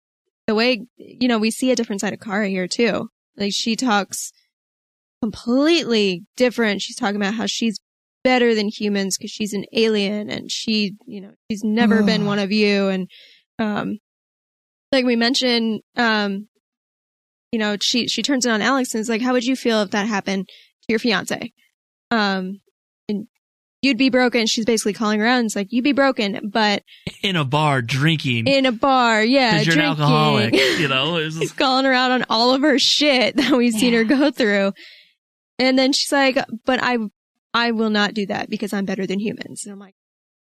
[0.48, 3.10] the way you know we see a different side of Kara here too.
[3.38, 4.34] Like she talks
[5.22, 6.82] completely different.
[6.82, 7.80] She's talking about how she's
[8.24, 12.40] better than humans because she's an alien and she, you know, she's never been one
[12.40, 12.88] of you.
[12.90, 13.10] And,
[13.60, 13.98] um,
[14.92, 16.48] like we mentioned, um,
[17.52, 19.82] you know, she, she turns it on Alex and is like, how would you feel
[19.82, 21.52] if that happened to your fiance?
[22.12, 22.60] Um,
[23.08, 23.28] and
[23.82, 24.46] you'd be broken.
[24.48, 26.84] She's basically calling her out and it's like, you'd be broken, but
[27.24, 28.48] In a bar drinking.
[28.48, 29.94] in a bar, yeah, because you're drinking.
[29.96, 30.54] an alcoholic.
[30.80, 33.94] You know, was He's calling her out on all of her shit that we've seen
[33.94, 34.74] her go through.
[35.58, 36.98] And then she's like, but I,
[37.54, 39.64] I will not do that because I'm better than humans.
[39.66, 39.96] And I'm like,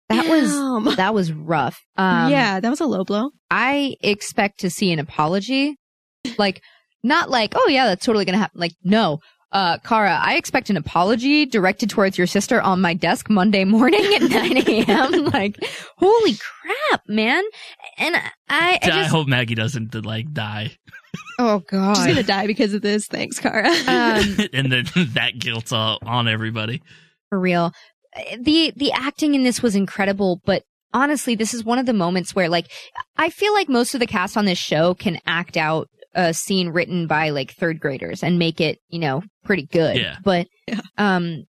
[0.09, 0.83] That Damn.
[0.85, 1.81] was that was rough.
[1.95, 3.31] Um, yeah, that was a low blow.
[3.49, 5.75] I expect to see an apology,
[6.37, 6.61] like
[7.03, 8.59] not like, oh yeah, that's totally gonna happen.
[8.59, 9.19] Like, no,
[9.51, 14.03] uh, Kara, I expect an apology directed towards your sister on my desk Monday morning
[14.15, 15.25] at 9 a.m.
[15.33, 15.57] like,
[15.97, 17.43] holy crap, man!
[17.97, 20.71] And I, I I, just, hope Maggie doesn't like die,
[21.39, 23.07] oh god, She's gonna die because of this.
[23.07, 23.67] Thanks, Kara.
[23.87, 26.81] um, and then that guilt all on everybody.
[27.29, 27.71] for real.
[28.39, 32.33] The the acting in this was incredible, but honestly, this is one of the moments
[32.33, 32.71] where like
[33.17, 36.69] I feel like most of the cast on this show can act out a scene
[36.69, 39.97] written by like third graders and make it, you know, pretty good.
[39.97, 40.17] Yeah.
[40.23, 40.47] But
[40.97, 41.43] um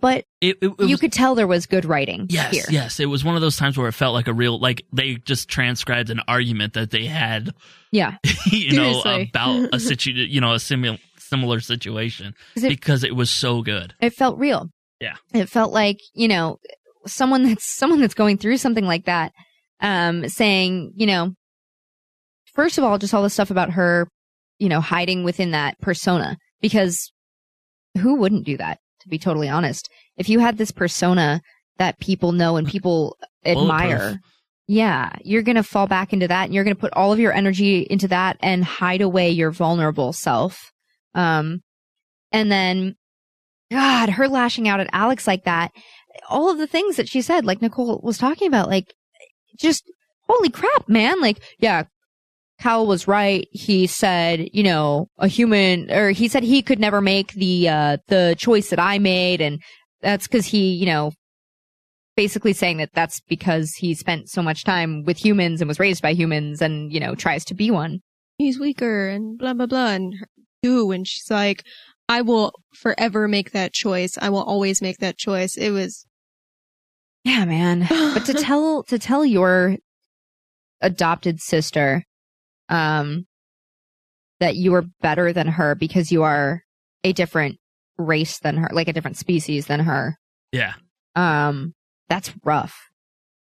[0.00, 2.64] but It, it, it you was, could tell there was good writing yes, here.
[2.70, 3.00] yes.
[3.00, 5.48] It was one of those times where it felt like a real, like they just
[5.48, 7.50] transcribed an argument that they had,
[7.90, 8.16] Yeah.
[8.52, 9.30] you know, Seriously.
[9.34, 13.94] about a situ, you know, a similar similar situation it- because it was so good.
[14.00, 14.70] It felt real.
[15.00, 15.16] Yeah.
[15.34, 16.58] It felt like, you know,
[17.06, 19.32] someone that's someone that's going through something like that,
[19.80, 21.34] um, saying, you know,
[22.54, 24.08] first of all, just all the stuff about her,
[24.58, 26.36] you know, hiding within that persona.
[26.60, 27.12] Because
[27.98, 29.88] who wouldn't do that, to be totally honest?
[30.16, 31.40] If you had this persona
[31.78, 34.20] that people know and people admire,
[34.66, 37.18] yeah, you're going to fall back into that and you're going to put all of
[37.18, 40.72] your energy into that and hide away your vulnerable self.
[41.14, 41.62] Um,
[42.32, 42.96] and then,
[43.70, 45.72] God, her lashing out at Alex like that,
[46.28, 48.94] all of the things that she said, like Nicole was talking about, like,
[49.58, 49.90] just
[50.28, 51.20] holy crap, man.
[51.20, 51.84] Like, yeah,
[52.60, 53.46] Kal was right.
[53.52, 57.96] He said, you know, a human, or he said he could never make the, uh,
[58.08, 59.40] the choice that I made.
[59.40, 59.62] And
[60.02, 61.12] that's because he, you know,
[62.16, 66.02] basically saying that that's because he spent so much time with humans and was raised
[66.02, 68.00] by humans and, you know, tries to be one.
[68.38, 69.90] He's weaker and blah blah blah.
[69.90, 70.26] And her,
[70.64, 71.62] too, and she's like,
[72.08, 74.18] I will forever make that choice.
[74.20, 75.56] I will always make that choice.
[75.56, 76.06] It was
[77.22, 77.86] Yeah, man.
[77.88, 79.76] but to tell to tell your
[80.80, 82.04] adopted sister
[82.68, 83.26] um
[84.40, 86.62] that you are better than her because you are
[87.04, 87.56] a different
[87.96, 90.16] race than her, like a different species than her.
[90.52, 90.74] Yeah.
[91.16, 91.74] Um
[92.08, 92.76] that's rough.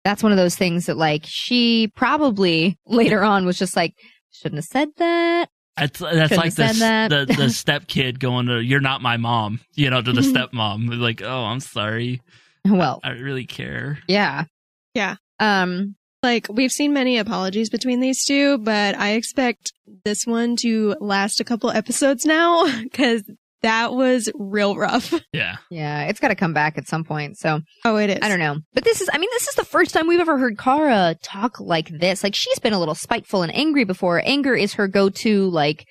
[0.03, 3.93] That's one of those things that like she probably later on was just like
[4.31, 5.49] shouldn't have said that.
[5.77, 7.27] That's that's Shouldn't like the, said that.
[7.27, 10.97] the the step kid going to you're not my mom, you know, to the stepmom.
[10.99, 12.21] Like, oh, I'm sorry.
[12.63, 13.99] Well, I really care.
[14.07, 14.45] yeah.
[14.93, 15.15] yeah.
[15.39, 19.71] Um Like we've seen many apologies between these two, but I expect
[20.03, 23.23] this one to last a couple episodes now because
[23.61, 25.13] that was real rough.
[25.33, 25.57] Yeah.
[25.69, 27.37] Yeah, it's got to come back at some point.
[27.37, 28.19] So, oh, it is.
[28.21, 28.59] I don't know.
[28.73, 31.59] But this is, I mean, this is the first time we've ever heard Kara talk
[31.59, 32.23] like this.
[32.23, 34.21] Like, she's been a little spiteful and angry before.
[34.23, 35.85] Anger is her go to, like,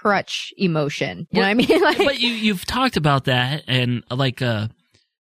[0.00, 1.26] crutch emotion.
[1.30, 1.68] You know what I mean?
[1.82, 4.68] Like, but you you've talked about that and like uh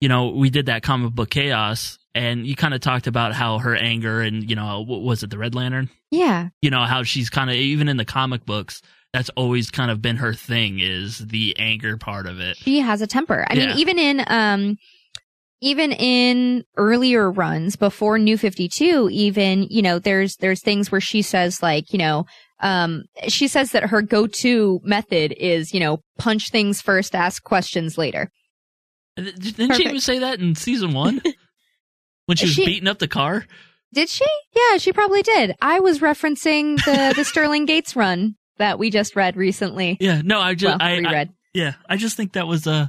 [0.01, 3.59] you know we did that comic book chaos and you kind of talked about how
[3.59, 6.49] her anger and you know what was it the red lantern yeah.
[6.63, 8.81] you know how she's kind of even in the comic books
[9.13, 13.01] that's always kind of been her thing is the anger part of it She has
[13.01, 13.47] a temper.
[13.49, 14.77] I mean, even in, um,
[15.63, 21.23] even in earlier runs before New 52, even, you know, there's, there's things where she
[21.23, 22.27] says like, you know,
[22.61, 27.97] um, she says that her go-to method is, you know, punch things first, ask questions
[27.97, 28.31] later.
[29.17, 31.23] didn't she even say that in season one
[32.27, 33.47] when she was She- beating up the car
[33.93, 34.27] Did she?
[34.55, 35.55] Yeah, she probably did.
[35.63, 39.97] I was referencing the the Sterling Gates run that we just read recently.
[40.01, 42.87] yeah no i just Well, I, I yeah i just think that was uh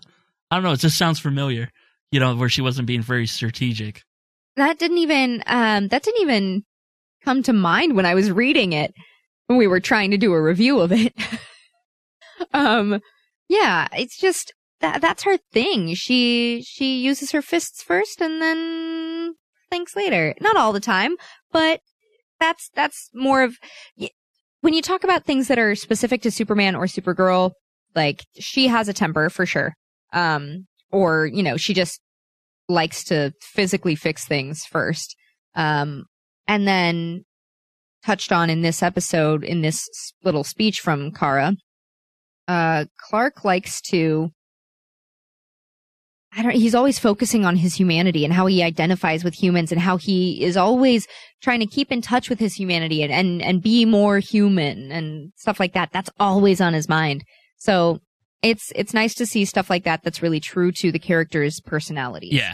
[0.51, 1.69] i don't know it just sounds familiar
[2.11, 4.03] you know where she wasn't being very strategic
[4.55, 6.63] That didn't even um that didn't even
[7.25, 8.93] come to mind when I was reading it
[9.47, 11.13] when we were trying to do a review of it.
[12.53, 13.01] um
[13.49, 15.93] yeah, it's just that that's her thing.
[15.95, 19.35] She she uses her fists first and then
[19.69, 20.33] thinks later.
[20.39, 21.15] Not all the time,
[21.51, 21.81] but
[22.39, 23.57] that's that's more of
[24.61, 27.51] when you talk about things that are specific to Superman or Supergirl,
[27.95, 29.73] like she has a temper for sure.
[30.13, 31.99] Um, or, you know, she just
[32.69, 35.15] likes to physically fix things first.
[35.55, 36.05] Um,
[36.47, 37.25] and then
[38.03, 39.87] touched on in this episode, in this
[40.23, 41.55] little speech from Kara,
[42.47, 44.29] uh, Clark likes to,
[46.37, 49.81] I don't, he's always focusing on his humanity and how he identifies with humans and
[49.81, 51.07] how he is always
[51.41, 55.31] trying to keep in touch with his humanity and, and, and be more human and
[55.35, 55.89] stuff like that.
[55.91, 57.23] That's always on his mind.
[57.57, 57.99] So
[58.43, 62.29] it's, it's nice to see stuff like that that's really true to the character's personality.
[62.31, 62.53] Yeah.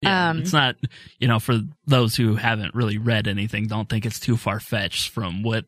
[0.00, 0.76] Yeah, Um, it's not,
[1.18, 5.10] you know, for those who haven't really read anything, don't think it's too far fetched
[5.10, 5.64] from what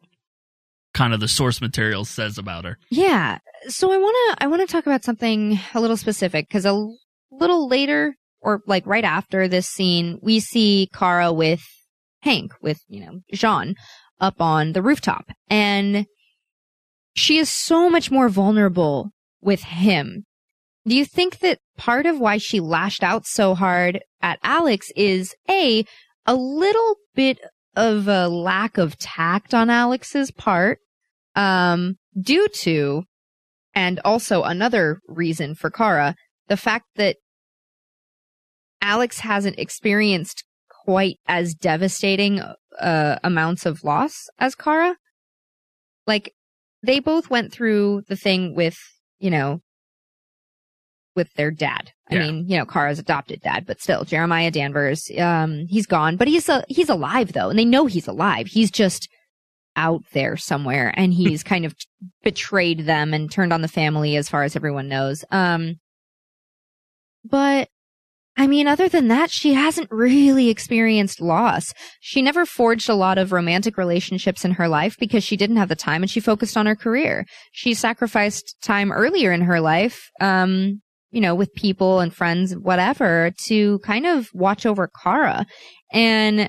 [0.95, 2.79] kind of the source material says about her.
[2.91, 3.39] Yeah.
[3.69, 6.89] So I want to I want to talk about something a little specific cuz a
[7.31, 11.63] little later or like right after this scene, we see Kara with
[12.23, 13.75] Hank with, you know, J'onn
[14.21, 16.07] up on the rooftop and
[17.15, 20.25] she is so much more vulnerable with him.
[20.87, 25.35] Do you think that part of why she lashed out so hard at Alex is
[25.49, 25.85] A,
[26.27, 27.39] a little bit
[27.77, 30.79] of a lack of tact on Alex's part,
[31.37, 33.05] um, due to,
[33.75, 36.15] and also another reason for Kara,
[36.51, 37.17] the fact that
[38.83, 40.45] Alex hasn't experienced
[40.85, 42.41] quite as devastating
[42.79, 44.97] uh, amounts of loss as Kara.
[46.07, 46.33] Like,
[46.83, 48.77] they both went through the thing with,
[49.19, 49.61] you know,
[51.15, 51.93] with their dad.
[52.11, 52.21] I Yeah.
[52.23, 56.49] mean, you know, Kara's adopted dad, but still, Jeremiah Danvers, um, he's gone, but he's
[56.49, 58.47] a, he's alive though, and they know he's alive.
[58.49, 59.09] He's just
[59.77, 61.75] out there somewhere, and he's kind of
[62.25, 65.25] betrayed them and turned on the family, as far as everyone knows.
[65.31, 65.77] Um,
[67.25, 67.69] but
[68.37, 71.75] I mean, other than that, she hasn't really experienced loss.
[72.01, 75.69] She never forged a lot of romantic relationships in her life because she didn't have
[75.69, 77.27] the time and she focused on her career.
[77.53, 80.81] She sacrificed time earlier in her life, um,
[81.11, 85.45] you know, with people and friends, whatever, to kind of watch over Kara.
[85.93, 86.49] And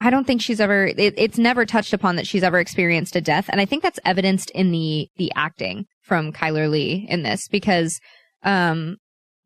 [0.00, 3.20] I don't think she's ever, it, it's never touched upon that she's ever experienced a
[3.20, 3.48] death.
[3.48, 8.00] And I think that's evidenced in the, the acting from Chyler Leigh in this because,
[8.42, 8.96] um,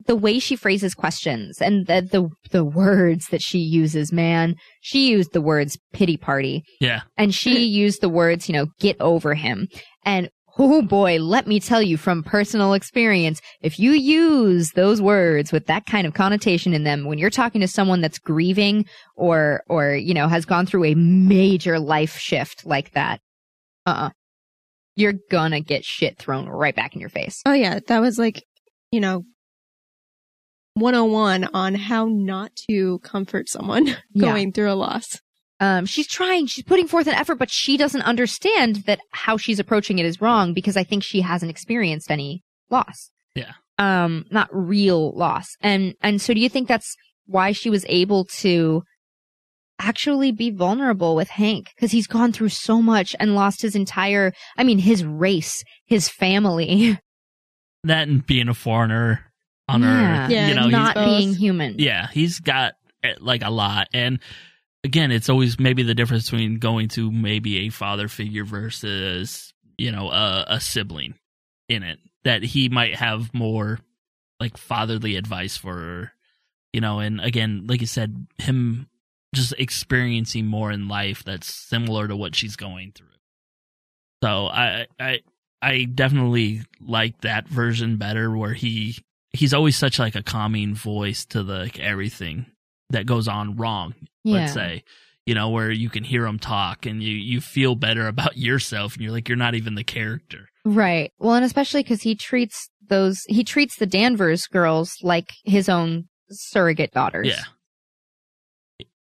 [0.06, 5.08] the way she phrases questions and the, the, the words that she uses, man, she
[5.10, 7.02] used the words pity party Yeah.
[7.16, 9.68] and she used the words, you know, get over him.
[10.04, 15.52] And oh boy, let me tell you from personal experience, if you use those words
[15.52, 19.62] with that kind of connotation in them, when you're talking to someone that's grieving or,
[19.68, 23.20] or, you know, has gone through a major life shift like that,
[23.84, 24.10] uh-uh.
[24.98, 27.42] You're gonna get shit thrown right back in your face.
[27.44, 28.42] Oh yeah, that was like,
[28.90, 29.24] you know,
[30.76, 34.26] 101 on how not to comfort someone Yeah.
[34.32, 35.20] going through a loss.
[35.58, 39.58] Um, she's trying, she's putting forth an effort, but she doesn't understand that how she's
[39.58, 43.10] approaching it is wrong because I think she hasn't experienced any loss.
[43.34, 43.52] Yeah.
[43.78, 45.56] Um, not real loss.
[45.62, 48.82] And, and so do you think that's why she was able to
[49.78, 51.70] actually be vulnerable with Hank?
[51.80, 56.08] Cause he's gone through so much and lost his entire, I mean, his race, his
[56.08, 56.98] family.
[57.84, 59.26] That and being a foreigner
[59.68, 60.24] on Yeah.
[60.24, 60.30] Earth.
[60.30, 61.76] Yeah, you know, not he's- being human.
[61.78, 63.88] Yeah, he's got eh, like a lot.
[63.92, 64.20] And
[64.84, 69.90] again, it's always maybe the difference between going to maybe a father figure versus, you
[69.92, 71.14] know, a, a sibling
[71.68, 71.98] in it.
[72.24, 73.78] That he might have more
[74.40, 76.12] like fatherly advice for her,
[76.72, 78.88] you know, and again, like you said, him
[79.34, 83.06] just experiencing more in life that's similar to what she's going through.
[84.24, 85.20] So I I
[85.62, 88.96] I definitely like that version better where he
[89.32, 92.46] he's always such like a calming voice to the like, everything
[92.90, 94.84] that goes on wrong, let's say.
[95.24, 98.94] You know, where you can hear him talk and you you feel better about yourself
[98.94, 100.48] and you're like you're not even the character.
[100.64, 101.12] Right.
[101.18, 106.08] Well, and especially because he treats those, he treats the Danvers girls like his own
[106.30, 107.28] surrogate daughters.
[107.28, 107.42] Yeah.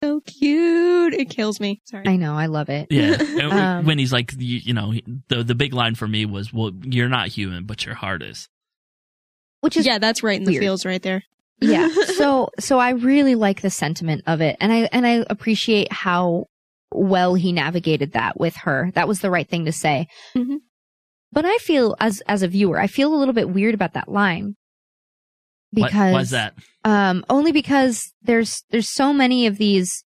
[0.04, 1.14] So cute.
[1.14, 1.82] It kills me.
[1.86, 2.08] Sorry.
[2.08, 2.36] I know.
[2.36, 2.88] I love it.
[2.90, 3.18] Yeah.
[3.52, 4.94] Um, when he's like you, you know,
[5.28, 8.48] the the big line for me was, "Well, you're not human, but your heart is."
[9.62, 10.62] Which is yeah, that's right in the weird.
[10.62, 11.24] feels right there.
[11.60, 11.90] yeah.
[12.18, 14.58] So, so I really like the sentiment of it.
[14.60, 16.46] And I, and I appreciate how
[16.92, 18.92] well he navigated that with her.
[18.96, 20.08] That was the right thing to say.
[20.36, 20.58] Mhm.
[21.32, 24.10] But I feel as, as a viewer, I feel a little bit weird about that
[24.10, 24.56] line.
[25.74, 26.54] Because, why's that?
[26.84, 30.04] Um, only because there's, there's so many of these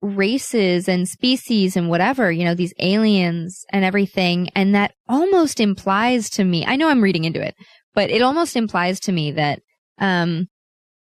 [0.00, 4.50] races and species and whatever, you know, these aliens and everything.
[4.54, 7.54] And that almost implies to me, I know I'm reading into it,
[7.94, 9.60] but it almost implies to me that,
[9.98, 10.48] um,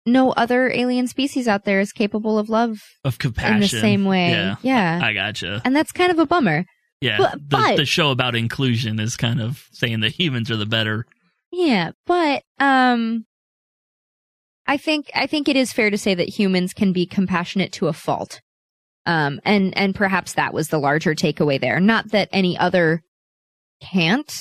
[0.05, 3.55] no other alien species out there is capable of love Of compassion.
[3.55, 4.31] in the same way.
[4.31, 4.55] Yeah.
[4.61, 4.99] yeah.
[5.01, 5.61] I gotcha.
[5.63, 6.65] and that's kind of a bummer.
[6.99, 7.17] Yeah.
[7.17, 10.65] But- the, but- the show about inclusion is kind of saying that humans are the
[10.65, 11.05] better.
[11.51, 13.25] Yeah, but um
[14.65, 17.87] I think I think it is fair to say that humans can be compassionate to
[17.87, 18.41] a fault.
[19.05, 21.79] Um and and perhaps that was the larger takeaway there.
[21.79, 23.03] Not that any other
[23.81, 24.33] can't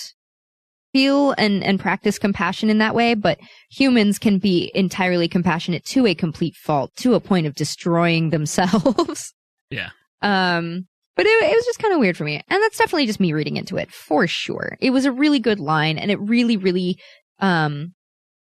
[0.93, 3.39] feel and and practice compassion in that way, but
[3.71, 9.33] humans can be entirely compassionate to a complete fault to a point of destroying themselves.
[9.71, 9.91] Yeah.
[10.21, 10.87] Um,
[11.17, 12.37] but it, it was just kind of weird for me.
[12.49, 14.77] And that's definitely just me reading into it for sure.
[14.81, 16.99] It was a really good line and it really, really,
[17.39, 17.95] um,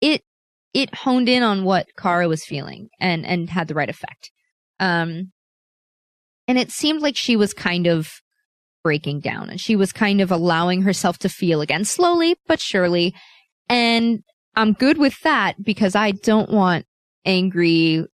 [0.00, 0.22] it,
[0.72, 4.30] it honed in on what Kara was feeling and, and had the right effect.
[4.78, 5.32] Um,
[6.46, 8.21] and it seemed like she was kind of
[8.82, 13.14] breaking down and she was kind of allowing herself to feel again slowly but surely.
[13.68, 14.22] And
[14.54, 16.84] I'm good with that because I don't want
[17.24, 18.04] angry,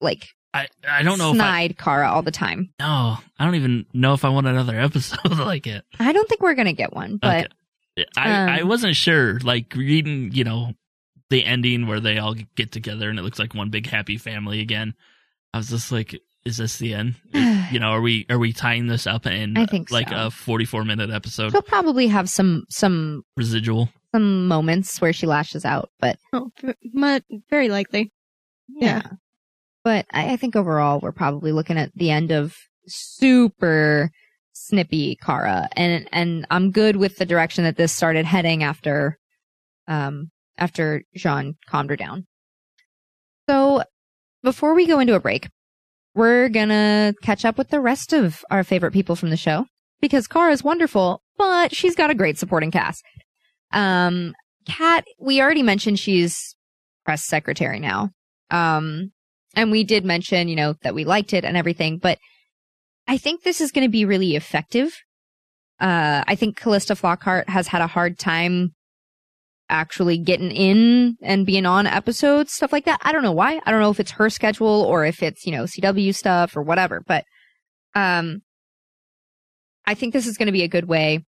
[0.00, 2.70] like, I, I don't know if I, snide Kara all the time.
[2.78, 5.84] no, I don't even know if I want another episode like it.
[5.98, 7.52] I don't think we're gonna get one, but
[8.16, 9.38] I, Um, I wasn't sure.
[9.40, 10.72] Like reading, you know,
[11.30, 14.60] the ending where they all get together and it looks like one big happy family
[14.60, 14.94] again.
[15.52, 17.14] I was just like, is this the end?
[17.72, 20.26] you know, are we are we tying this up in I think like so.
[20.26, 23.88] a forty four minute episode she'll probably have some some residual?
[24.14, 25.90] some moments where she lashes out.
[26.00, 27.20] But Oh, v-
[27.50, 28.12] very likely.
[28.68, 29.02] yeah,
[29.82, 32.54] but I, I think overall we're probably looking at the end of
[32.86, 34.10] super
[34.52, 39.18] snippy Kara, and and I'm good with the direction that this started heading after,
[39.88, 42.26] um, after J'onn calmed her down.
[43.48, 43.82] So
[44.42, 45.48] before we go into a break,
[46.14, 49.66] we're gonna catch up with the rest of our favorite people from the show
[50.00, 53.02] because Kara's wonderful, but she's got a great supporting cast.
[53.72, 54.34] Um,
[54.66, 56.54] Cat, we already mentioned she's
[57.04, 58.10] press secretary now.
[58.50, 59.12] Um,
[59.54, 62.18] and we did mention, you know, that we liked it and everything, but
[63.06, 64.94] I think this is going to be really effective.
[65.80, 68.74] Uh, I think Calista Flockhart has had a hard time
[69.68, 73.00] actually getting in and being on episodes, stuff like that.
[73.02, 73.60] I don't know why.
[73.64, 76.62] I don't know if it's her schedule or if it's, you know, CW stuff or
[76.62, 77.24] whatever, but,
[77.94, 78.42] um,
[79.86, 81.24] I think this is going to be a good way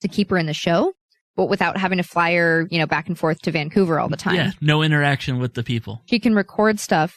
[0.00, 0.92] to keep her in the show,
[1.36, 4.16] but without having to fly her, you know, back and forth to Vancouver all the
[4.16, 4.36] time.
[4.36, 6.02] Yeah, no interaction with the people.
[6.06, 7.16] She can record stuff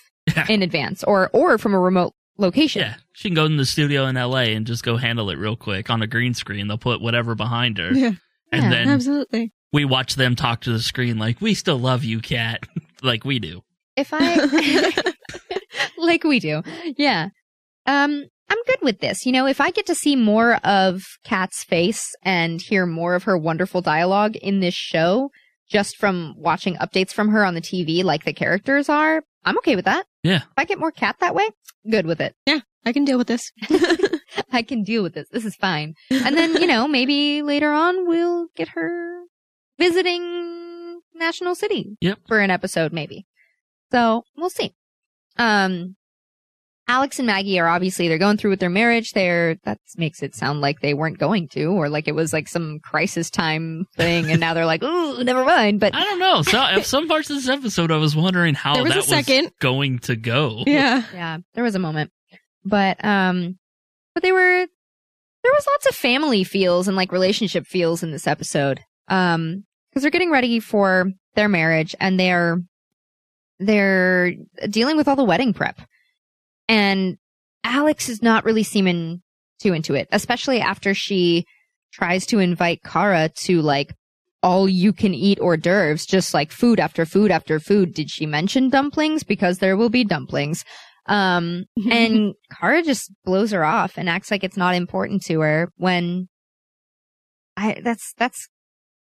[0.50, 2.82] in advance or, or from a remote location.
[2.82, 4.56] Yeah, she can go in the studio in L.A.
[4.56, 6.68] and just go handle it real quick on a green screen.
[6.68, 8.12] They'll put whatever behind her, Yeah.
[8.52, 9.52] and Yeah, then absolutely.
[9.74, 12.66] We watch them talk to the screen like we still love you, Cat,
[13.04, 13.64] like we do.
[13.96, 15.04] If I,
[15.98, 16.64] like we do.
[16.98, 17.30] Yeah.
[17.86, 19.26] Um, I'm good with this.
[19.26, 23.24] You know, if I get to see more of Cat's face and hear more of
[23.24, 25.32] her wonderful dialogue in this show,
[25.70, 29.78] just from watching updates from her on the TV, like the characters are, I'm okay
[29.78, 30.06] with that.
[30.24, 30.38] Yeah.
[30.38, 31.48] If I get more Cat that way,
[31.90, 32.36] good with it.
[32.46, 33.52] Yeah, I can deal with this.
[34.52, 35.28] I can deal with this.
[35.32, 35.96] This is fine.
[36.10, 39.22] And then, you know, maybe later on we'll get her
[39.82, 42.20] visiting National City Yep.
[42.28, 43.26] for an episode, maybe.
[43.92, 44.74] So we'll see.
[45.38, 45.96] Um,
[46.88, 49.12] Alex and Maggie are obviously they're going through with their marriage.
[49.12, 52.48] They're that makes it sound like they weren't going to, or like it was like
[52.50, 56.42] some crisis time thing, and now they're like, "Ooh, never mind." But I don't know.
[56.42, 59.06] So, at some parts of this episode, I was wondering how There was a that
[59.26, 59.52] second.
[59.60, 60.64] going to go.
[60.68, 62.12] Yeah, yeah, there was a moment,
[62.66, 63.58] but um,
[64.14, 64.66] but they were
[65.44, 68.82] there was lots of family feels and like relationship feels in this episode.
[69.08, 72.62] Um, because they're getting ready for their marriage and they're
[73.60, 74.34] they're
[74.70, 75.80] dealing with all the wedding prep,
[76.68, 77.18] and
[77.64, 79.22] Alex is not really seeming
[79.60, 81.46] too into it, especially after she
[81.94, 83.94] tries to invite Kara to like
[84.44, 87.94] all you can eat hors d'oeuvres, just like food after food after food.
[87.94, 89.24] Did she mention dumplings?
[89.24, 90.64] Because there will be dumplings.
[91.06, 95.72] Um, and Kara just blows her off and acts like it's not important to her
[95.78, 96.28] when
[97.56, 98.48] I, that's, that's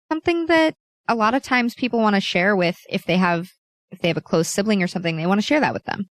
[0.09, 0.75] something that
[1.11, 3.47] a lot of times people want to share with if they have,
[3.91, 6.05] if they have a close sibling or something, they want to share that with them.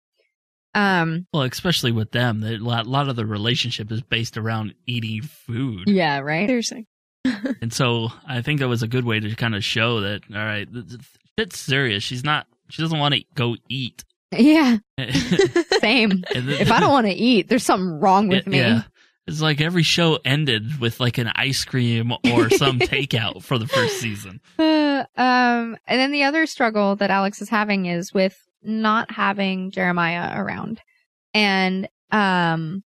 [0.75, 5.23] Um, Well, especially with them, a lot, lot of the relationship is based around eating
[5.23, 5.89] food.
[5.89, 6.49] yeah, right.
[6.49, 6.87] Seriously.
[7.63, 10.37] And so I think that was a good way to kind of show that, all
[10.39, 11.01] right, th- th-
[11.39, 12.03] it's serious.
[12.05, 14.05] She's not, she doesn't want to go eat.
[14.33, 14.79] Yeah.
[15.81, 16.23] Same.
[16.33, 18.59] Then- if I don't want to eat, there's something wrong with me.
[18.59, 18.83] Yeah.
[19.27, 23.67] It's like every show ended with like an ice cream or some takeout for the
[23.67, 24.41] first season.
[24.97, 29.71] Uh, um, and then the other struggle that Alex is having is with not having
[29.71, 30.81] Jeremiah around.
[31.35, 32.83] And, um,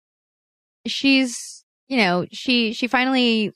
[0.87, 3.51] she's, you know, she, she finally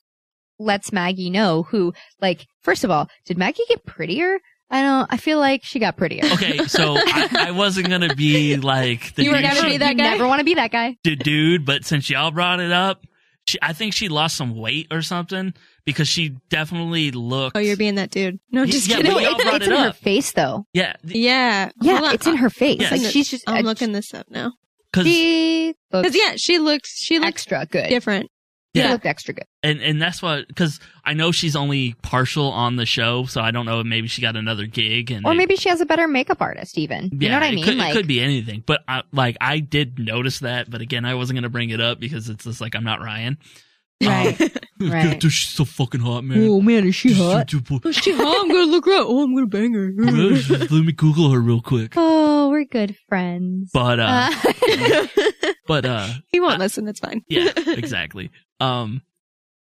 [0.59, 4.37] lets Maggie know who, like, first of all, did Maggie get prettier?
[4.73, 5.07] I don't.
[5.13, 6.23] I feel like she got prettier.
[6.33, 9.95] Okay, so I, I wasn't gonna be like the you were douche- never be that
[9.97, 10.03] guy.
[10.03, 10.97] Never want to be that guy.
[11.03, 13.05] the dude, but since y'all brought it up,
[13.47, 15.53] she, I think she lost some weight or something
[15.85, 17.55] because she definitely looked.
[17.55, 18.39] Oh, you're being that dude.
[18.51, 19.13] No, just Yeah, kidding.
[19.13, 20.65] but y'all it's brought it's it in her face though.
[20.73, 21.69] Yeah, Yeah.
[21.81, 22.13] Yeah, Hold on.
[22.15, 22.79] it's in her face.
[22.81, 22.91] Yes.
[22.91, 23.43] Like she's just.
[23.47, 24.53] I'm looking this up now.
[24.91, 27.89] because She looks Because yeah, she looks she looked extra good.
[27.89, 28.31] different.
[28.75, 28.91] She Yeah.
[28.93, 29.45] looked extra good.
[29.61, 33.51] and and that's what because I know she's only partial on the show, so I
[33.51, 33.83] don't know.
[33.83, 36.77] Maybe she got another gig, and Or they- maybe she has a better makeup artist.
[36.79, 37.63] Even you know what I it mean?
[37.65, 41.05] Could, like it could be anything, but I, like I did notice that, but again,
[41.05, 43.37] I wasn't gonna bring it up because it's just like I'm not Ryan.
[44.03, 44.39] right,
[44.81, 45.19] right.
[45.19, 46.39] Dude, she's so fucking hot, man.
[46.49, 47.53] Oh man, is she hot?
[47.53, 49.05] Oh, she, oh, I'm gonna look her up.
[49.07, 49.91] Oh, I'm gonna bang her.
[49.97, 51.93] Let me Google her real quick.
[51.95, 53.69] Oh, we're good friends.
[53.71, 55.07] But uh, Uh,
[55.67, 56.87] but uh, he won't listen.
[56.87, 57.23] It's fine.
[57.27, 58.31] yeah, exactly.
[58.59, 59.01] Um,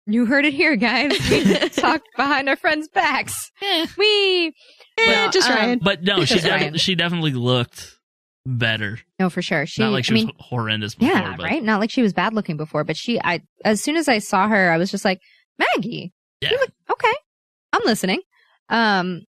[0.07, 1.11] you heard it here, guys.
[1.29, 3.51] We talked behind our friends' backs.
[3.97, 4.53] We
[4.97, 5.79] Eh, No, just um, Ryan.
[5.83, 6.77] but no, she Just defi- Ryan.
[6.77, 7.97] she definitely looked
[8.45, 8.99] better.
[9.19, 9.65] No, for sure.
[9.65, 11.63] She, Not like she I mean, was horrendous before, yeah, but right.
[11.63, 13.19] Not like she was bad looking before, but she.
[13.21, 15.19] I as soon as I saw her, I was just like,
[15.57, 16.13] Maggie.
[16.41, 16.51] Yeah.
[16.51, 17.13] You look okay.
[17.73, 18.19] I'm listening.
[18.69, 19.23] Um,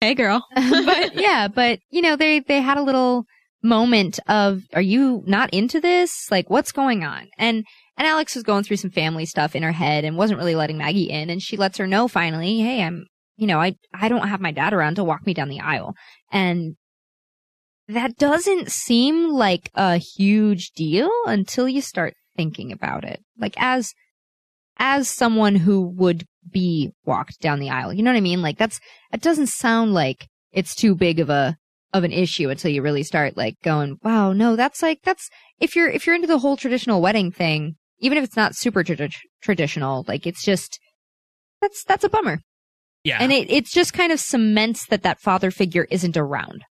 [0.00, 0.44] Hey, girl.
[0.54, 3.24] but yeah, but you know, they they had a little
[3.62, 6.30] moment of, are you not into this?
[6.30, 7.28] Like, what's going on?
[7.38, 7.64] And
[7.96, 10.78] and Alex was going through some family stuff in her head and wasn't really letting
[10.78, 13.06] Maggie in, and she lets her know finally, hey, I'm,
[13.36, 15.94] you know, I I don't have my dad around to walk me down the aisle,
[16.30, 16.76] and
[17.88, 23.20] that doesn't seem like a huge deal until you start thinking about it.
[23.38, 23.92] Like as
[24.78, 27.92] as someone who would be walked down the aisle.
[27.92, 28.42] You know what I mean?
[28.42, 28.80] Like that's
[29.12, 31.56] it doesn't sound like it's too big of a
[31.92, 35.28] of an issue until you really start like going, wow, no, that's like that's
[35.58, 38.84] if you're if you're into the whole traditional wedding thing, even if it's not super
[38.84, 40.78] tradi- traditional, like it's just
[41.60, 42.40] that's that's a bummer.
[43.04, 43.18] yeah.
[43.20, 46.64] And it it's just kind of cements that that father figure isn't around.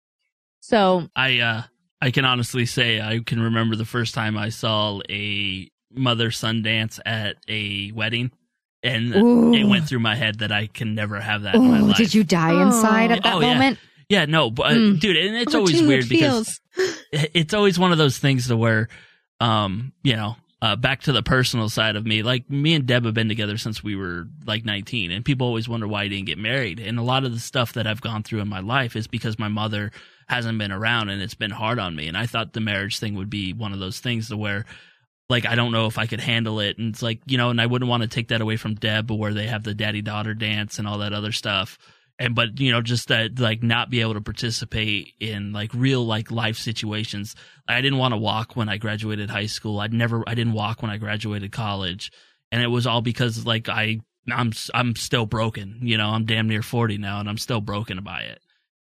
[0.60, 1.64] So, I uh
[2.02, 6.62] I can honestly say I can remember the first time I saw a mother son
[6.62, 8.32] dance at a wedding,
[8.84, 9.54] and Ooh.
[9.54, 11.98] it went through my head that I can never have that in my oh, life.
[11.98, 13.80] did you die inside at that Oh, moment?
[13.80, 15.00] Yeah, no, but Mm.
[15.00, 16.60] dude, and it's Oh, always dude, weird it because
[17.12, 18.88] it's always one of those things to where,
[19.40, 23.06] um, you know, uh, back to the personal side of me, like me and Deb
[23.06, 26.26] have been together since we were like 19 and people always wonder why I didn't
[26.26, 26.80] get married.
[26.80, 29.38] And a lot of the stuff that I've gone through in my life is because
[29.38, 29.92] my mother
[30.28, 32.08] hasn't been around and it's been hard on me.
[32.08, 34.66] And I thought the marriage thing would be one of those things to where,
[35.30, 36.78] like, I don't know if I could handle it.
[36.80, 39.12] And it's like, you know, and I wouldn't want to take that away from Deb
[39.12, 41.78] where they have the daddy daughter dance and all that other stuff
[42.18, 46.06] and but you know just that like not be able to participate in like real
[46.06, 47.36] like life situations.
[47.68, 49.80] I didn't want to walk when i graduated high school.
[49.80, 52.12] I'd never i didn't walk when i graduated college.
[52.52, 54.00] And it was all because like i
[54.32, 56.10] i'm i'm still broken you know?
[56.10, 58.40] I'm damn near 40 now and i'm still broken by it.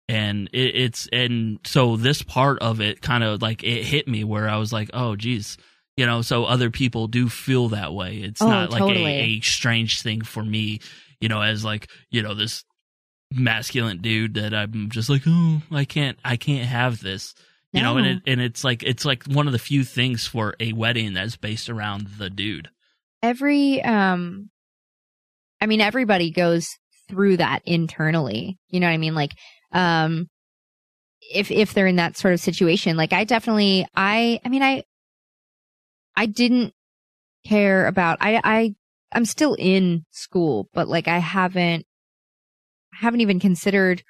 [0.08, 4.24] And it, it's and so this part of it kind of like it hit me
[4.24, 5.56] where i was like oh geez.
[5.96, 8.16] You know so other people do feel that way.
[8.16, 9.04] It's Oh, not like totally.
[9.12, 10.80] a, a strange thing for me
[11.20, 12.64] you know as like you know this
[13.35, 17.35] masculine dude that I'm just like, oh, I can't, I can't have this,
[17.72, 20.55] you know, and it, and it's like, it's like one of the few things for
[20.61, 22.68] a wedding that's based around the dude.
[23.22, 24.51] every um
[25.61, 26.68] i mean everybody goes
[27.09, 28.59] through that internally.
[28.68, 29.14] You know what i mean?
[29.14, 29.33] Like
[29.72, 30.28] um
[31.33, 34.83] if if they're in that sort of situation like i definitely i i mean i
[36.16, 36.74] i didn't
[37.47, 38.74] care about i i
[39.12, 41.87] i'm still in school but like i haven't
[43.03, 44.03] haven't even considered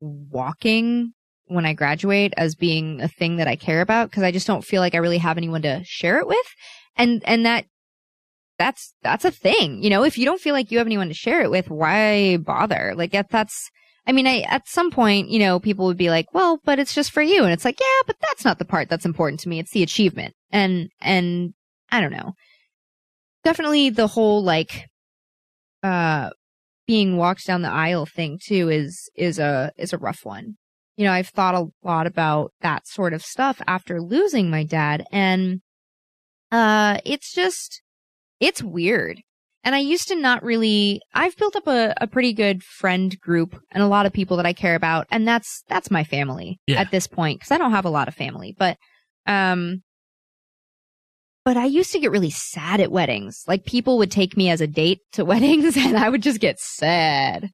[0.00, 1.12] walking
[1.46, 4.64] when i graduate as being a thing that i care about because i just don't
[4.64, 6.46] feel like i really have anyone to share it with.
[6.96, 7.64] And and that
[8.58, 10.02] that's that's a thing you know?
[10.02, 12.92] If you don't feel like you have anyone to share it with why bother?
[12.96, 13.70] Like that that's
[14.06, 16.94] i mean i at some point you know people would be like well but it's
[16.94, 17.44] just for you.
[17.44, 19.58] And it's like yeah but that's not the part that's important to me.
[19.58, 20.34] It's the achievement.
[20.50, 21.54] And and
[21.90, 22.32] i don't know.
[23.44, 24.86] Definitely the whole like
[25.82, 26.30] uh
[26.88, 30.56] being walked down the aisle thing too is is a is a rough one
[30.96, 35.04] you know i've thought a lot about that sort of stuff after losing my dad
[35.12, 35.60] and
[36.50, 37.80] uh it's just
[38.40, 39.20] it's weird.
[39.64, 43.60] And I used to not really, I've built up a, a pretty good friend group
[43.72, 45.08] and a lot of people that I care about.
[45.10, 46.80] And that's, that's my family Yeah.
[46.80, 47.40] at this point.
[47.40, 48.76] Cause I don't have a lot of family, but,
[49.26, 49.82] um,
[51.48, 53.42] but I used to get really sad at weddings.
[53.48, 56.58] Like people would take me as a date to weddings and I would just get
[56.58, 57.48] sad.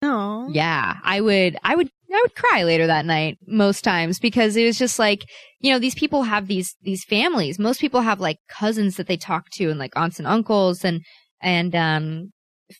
[0.00, 0.48] No.
[0.52, 4.64] Yeah, I would, I would, I would cry later that night most times because it
[4.64, 5.24] was just like,
[5.58, 7.58] you know, these people have these, these families.
[7.58, 11.00] Most people have like cousins that they talk to and like aunts and uncles and,
[11.42, 12.30] and, um,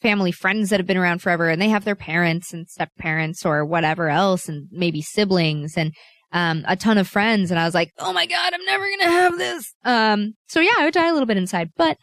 [0.01, 3.45] family friends that have been around forever and they have their parents and step parents
[3.45, 5.93] or whatever else and maybe siblings and
[6.33, 7.51] um, a ton of friends.
[7.51, 9.75] And I was like, oh my God, I'm never going to have this.
[9.85, 11.97] Um, so yeah, I would die a little bit inside, but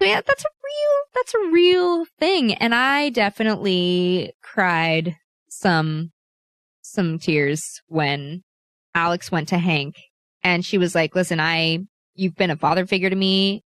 [0.00, 2.54] yeah, that's a real, that's a real thing.
[2.54, 5.16] And I definitely cried
[5.48, 6.10] some,
[6.82, 8.42] some tears when
[8.94, 9.96] Alex went to Hank
[10.42, 11.78] and she was like, listen, I,
[12.14, 13.62] you've been a father figure to me.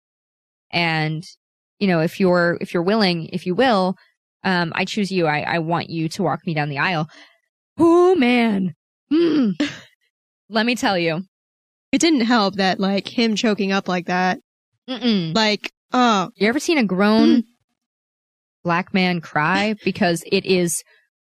[0.71, 1.23] And,
[1.79, 3.95] you know, if you're, if you're willing, if you will,
[4.43, 5.27] um, I choose you.
[5.27, 7.09] I, I want you to walk me down the aisle.
[7.79, 8.75] Oh man.
[9.11, 9.51] Hmm.
[10.49, 11.23] Let me tell you.
[11.93, 14.41] It didn't help that like him choking up like that.
[14.89, 15.35] Mm-mm.
[15.35, 17.45] Like, oh, You ever seen a grown
[18.65, 19.75] black man cry?
[19.85, 20.83] Because it is,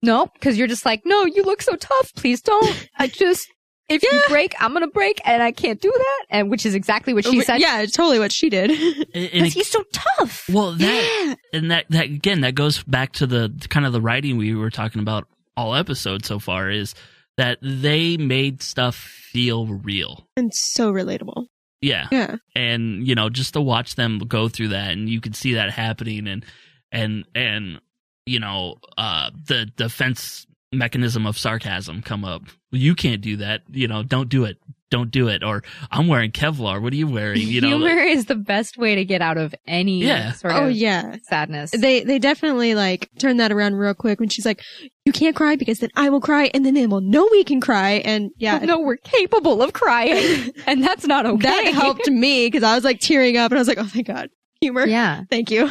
[0.02, 2.12] nope, because you're just like, no, you look so tough.
[2.16, 2.90] Please don't.
[2.98, 3.48] I just,
[3.88, 6.26] if you break, I'm going to break and I can't do that.
[6.30, 7.60] And which is exactly what she said.
[7.60, 8.72] Yeah, totally what she did.
[9.14, 10.48] Because he's so tough.
[10.50, 14.38] Well, that and that that again that goes back to the kind of the writing
[14.38, 16.94] we were talking about all episode so far is
[17.38, 20.28] that they made stuff feel real.
[20.36, 21.46] and so relatable.
[21.82, 22.08] Yeah.
[22.12, 22.38] Yeah.
[22.56, 25.70] And you know, just to watch them go through that and you could see that
[25.72, 26.44] happening and
[26.92, 27.80] and and
[28.26, 32.42] you know, uh the defense mechanism of sarcasm come up.
[32.72, 33.62] You can't do that.
[33.72, 34.58] You know, don't do it.
[34.90, 35.44] Don't do it.
[35.44, 36.82] Or I'm wearing Kevlar.
[36.82, 37.42] What are you wearing?
[37.42, 40.32] You know, Humor is the best way to get out of any Yeah.
[40.32, 41.18] sort oh of yeah.
[41.28, 41.72] sadness.
[41.72, 44.62] They they definitely like turn that around real quick when she's like,
[45.06, 47.60] "You can't cry because then I will cry, and then they will know we can
[47.60, 51.48] cry." And yeah, no, we're capable of crying, and that's not okay.
[51.66, 54.02] that helped me because I was like tearing up, and I was like, "Oh my
[54.04, 54.30] god,
[54.62, 55.24] humor." Yeah.
[55.30, 55.70] Thank you.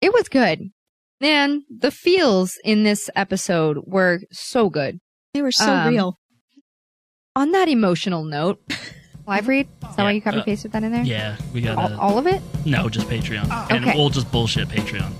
[0.00, 0.70] It was good.
[1.20, 4.98] Man, the feels in this episode were so good.
[5.34, 6.18] They were so Um, real.
[7.34, 8.60] On that emotional note,
[9.26, 9.66] live read?
[9.88, 11.02] Is that why you copy uh, pasted that in there?
[11.02, 12.42] Yeah, we got All, all of it?
[12.66, 13.50] No, just Patreon.
[13.70, 13.96] And Okay.
[13.96, 15.10] we'll just bullshit Patreon.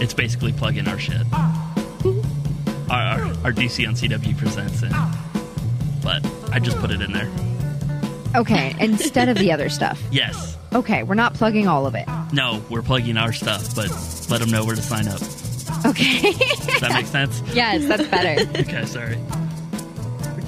[0.00, 1.20] It's basically plug in our shit.
[2.90, 4.90] Our, our, our DC on CW presents it.
[6.02, 7.30] But I just put it in there.
[8.34, 10.02] Okay, instead of the other stuff.
[10.10, 10.56] Yes.
[10.72, 12.08] Okay, we're not plugging all of it.
[12.32, 13.90] No, we're plugging our stuff, but
[14.28, 15.20] let them know where to sign up.
[15.86, 16.32] Okay.
[16.32, 17.40] Does that make sense?
[17.54, 18.42] yes, that's better.
[18.58, 19.16] Okay, sorry.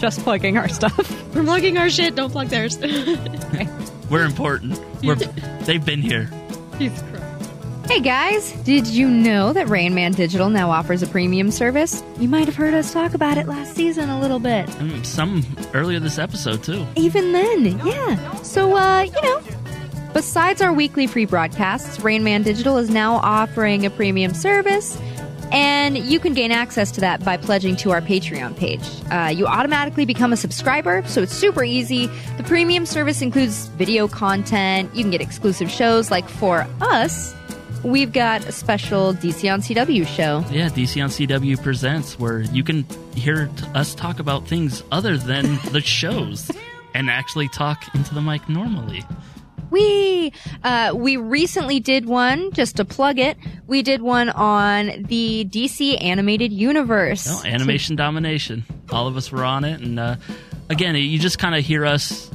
[0.02, 0.98] We're just plugging our stuff.
[1.34, 2.16] We're plugging our shit.
[2.16, 2.76] Don't plug theirs.
[4.10, 4.80] We're important.
[5.04, 5.14] We're
[5.60, 6.24] they've been here.
[7.86, 12.02] Hey guys, did you know that Rain Man Digital now offers a premium service?
[12.18, 14.66] You might have heard us talk about it last season a little bit.
[14.66, 16.84] Mm, Some earlier this episode too.
[16.96, 18.34] Even then, yeah.
[18.42, 19.40] So, uh, you know,
[20.14, 24.98] besides our weekly free broadcasts, Rain Man Digital is now offering a premium service,
[25.52, 28.82] and you can gain access to that by pledging to our Patreon page.
[29.10, 32.06] Uh, you automatically become a subscriber, so it's super easy.
[32.38, 34.94] The premium service includes video content.
[34.94, 37.34] You can get exclusive shows, like for us,
[37.84, 40.44] we've got a special DC on CW show.
[40.50, 45.58] Yeah, DC on CW presents where you can hear us talk about things other than
[45.70, 46.50] the shows
[46.94, 49.04] and actually talk into the mic normally.
[49.72, 53.38] We uh, we recently did one just to plug it.
[53.66, 57.26] We did one on the DC animated universe.
[57.26, 58.64] No, animation domination.
[58.90, 60.16] All of us were on it, and uh,
[60.68, 62.30] again, you just kind of hear us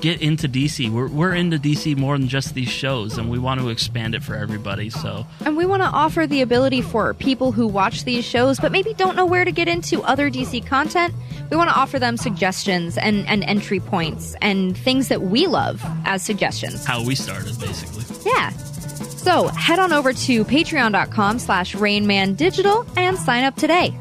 [0.00, 0.90] get into DC.
[0.90, 4.22] We're we're into DC more than just these shows, and we want to expand it
[4.22, 4.90] for everybody.
[4.90, 8.72] So And we want to offer the ability for people who watch these shows but
[8.72, 11.14] maybe don't know where to get into other DC content.
[11.50, 15.80] We want to offer them suggestions and, and entry points and things that we love
[16.04, 16.84] as suggestions.
[16.84, 18.04] how we started, basically.
[18.28, 18.50] Yeah.
[18.50, 23.96] So head on over to patreon.com slash rainmandigital and sign up today.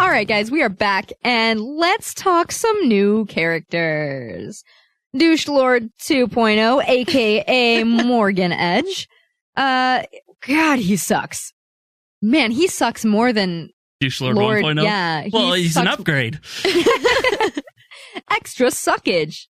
[0.00, 4.62] All right, guys, we are back and let's talk some new characters.
[5.16, 9.08] Douche Lord 2.0, aka Morgan Edge.
[9.56, 10.02] Uh,
[10.46, 11.52] God, he sucks.
[12.22, 13.70] Man, he sucks more than
[14.00, 14.84] Douche Lord, Lord, 1.0.
[14.84, 16.38] yeah, he well, he's an upgrade.
[18.30, 19.46] extra suckage.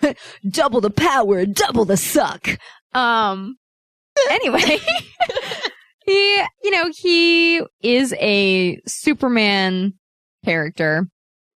[0.48, 2.48] double the power, double the suck.
[2.92, 3.56] Um,
[4.30, 4.78] anyway,
[6.04, 9.94] he, you know, he is a Superman
[10.44, 11.06] character.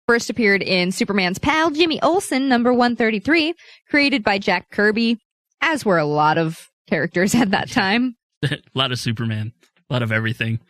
[0.07, 3.55] First appeared in Superman's pal, Jimmy Olsen, number 133,
[3.89, 5.19] created by Jack Kirby,
[5.63, 8.17] as were a lot of characters at that time.
[8.43, 9.53] a lot of Superman,
[9.89, 10.61] a lot of everything.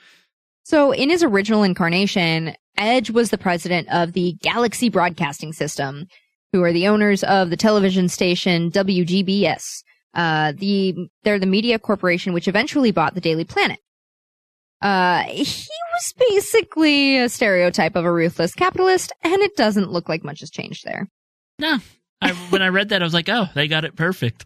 [0.62, 6.06] So, in his original incarnation, Edge was the president of the Galaxy Broadcasting System,
[6.52, 9.82] who are the owners of the television station WGBS.
[10.14, 10.94] Uh, the
[11.24, 13.78] they're the media corporation which eventually bought the Daily Planet.
[14.82, 20.22] Uh, he was basically a stereotype of a ruthless capitalist, and it doesn't look like
[20.24, 21.08] much has changed there.
[21.58, 21.78] No,
[22.20, 24.44] I, when I read that, I was like, oh, they got it perfect.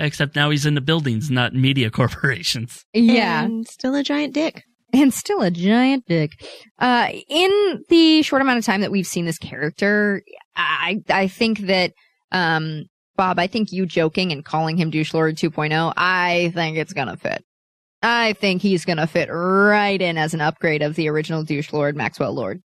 [0.00, 2.84] Except now he's in the buildings, not media corporations.
[2.94, 3.44] Yeah.
[3.44, 4.62] And still a giant dick.
[4.92, 6.30] and still a giant dick.
[6.78, 10.22] Uh, in the short amount of time that we've seen this character,
[10.56, 11.92] I I think that
[12.32, 12.84] um,
[13.16, 17.16] Bob, I think you joking and calling him douche lord 2.0, I think it's gonna
[17.16, 17.44] fit.
[18.02, 21.96] I think he's gonna fit right in as an upgrade of the original douche lord
[21.96, 22.62] Maxwell Lord.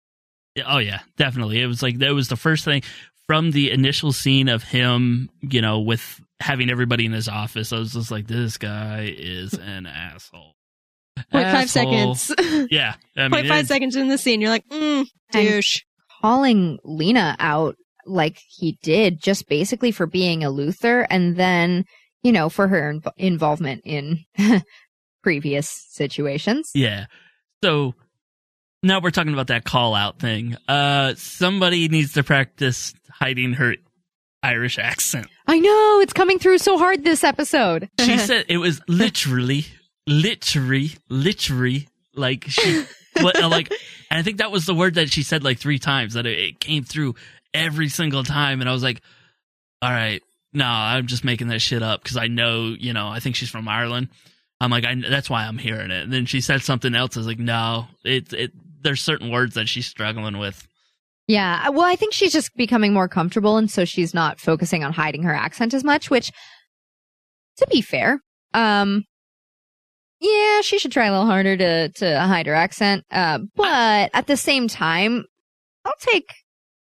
[0.66, 1.62] Oh yeah, definitely.
[1.62, 2.84] It was like that was the first thing
[3.28, 7.74] from the initial scene of him, you know, with having everybody in his office.
[7.74, 10.54] I was just like, this guy is an asshole.
[11.32, 12.32] Point five seconds.
[12.70, 15.82] Yeah, I mean, Point five seconds in the scene, you're like, mm, douche.
[16.22, 17.76] calling Lena out
[18.06, 21.86] like he did just basically for being a Luthor and then,
[22.24, 24.26] you know, for her inv- involvement in
[25.24, 26.72] previous situations.
[26.74, 27.06] Yeah.
[27.64, 27.95] So
[28.84, 30.56] now we're talking about that call out thing.
[30.68, 33.76] Uh, somebody needs to practice hiding her
[34.43, 35.28] Irish accent.
[35.47, 37.89] I know it's coming through so hard this episode.
[37.99, 39.66] She said it was literally,
[40.08, 42.86] literally, literally like she,
[43.22, 43.72] what, like,
[44.12, 46.38] and I think that was the word that she said like three times that it,
[46.38, 47.16] it came through
[47.56, 48.62] every single time.
[48.62, 49.01] And I was like,
[49.82, 50.22] all right,
[50.53, 53.49] no, I'm just making that shit up because I know, you know, I think she's
[53.49, 54.10] from Ireland.
[54.62, 56.03] I'm like, I, that's why I'm hearing it.
[56.03, 57.18] And then she said something else.
[57.18, 58.51] I was like, no, it, it,
[58.82, 60.66] there's certain words that she's struggling with.
[61.28, 61.70] Yeah.
[61.70, 65.24] Well, I think she's just becoming more comfortable and so she's not focusing on hiding
[65.24, 66.32] her accent as much, which
[67.58, 68.20] to be fair,
[68.53, 69.03] um
[70.22, 73.06] yeah, she should try a little harder to to hide her accent.
[73.12, 75.26] Uh but at the same time,
[75.84, 76.32] I'll take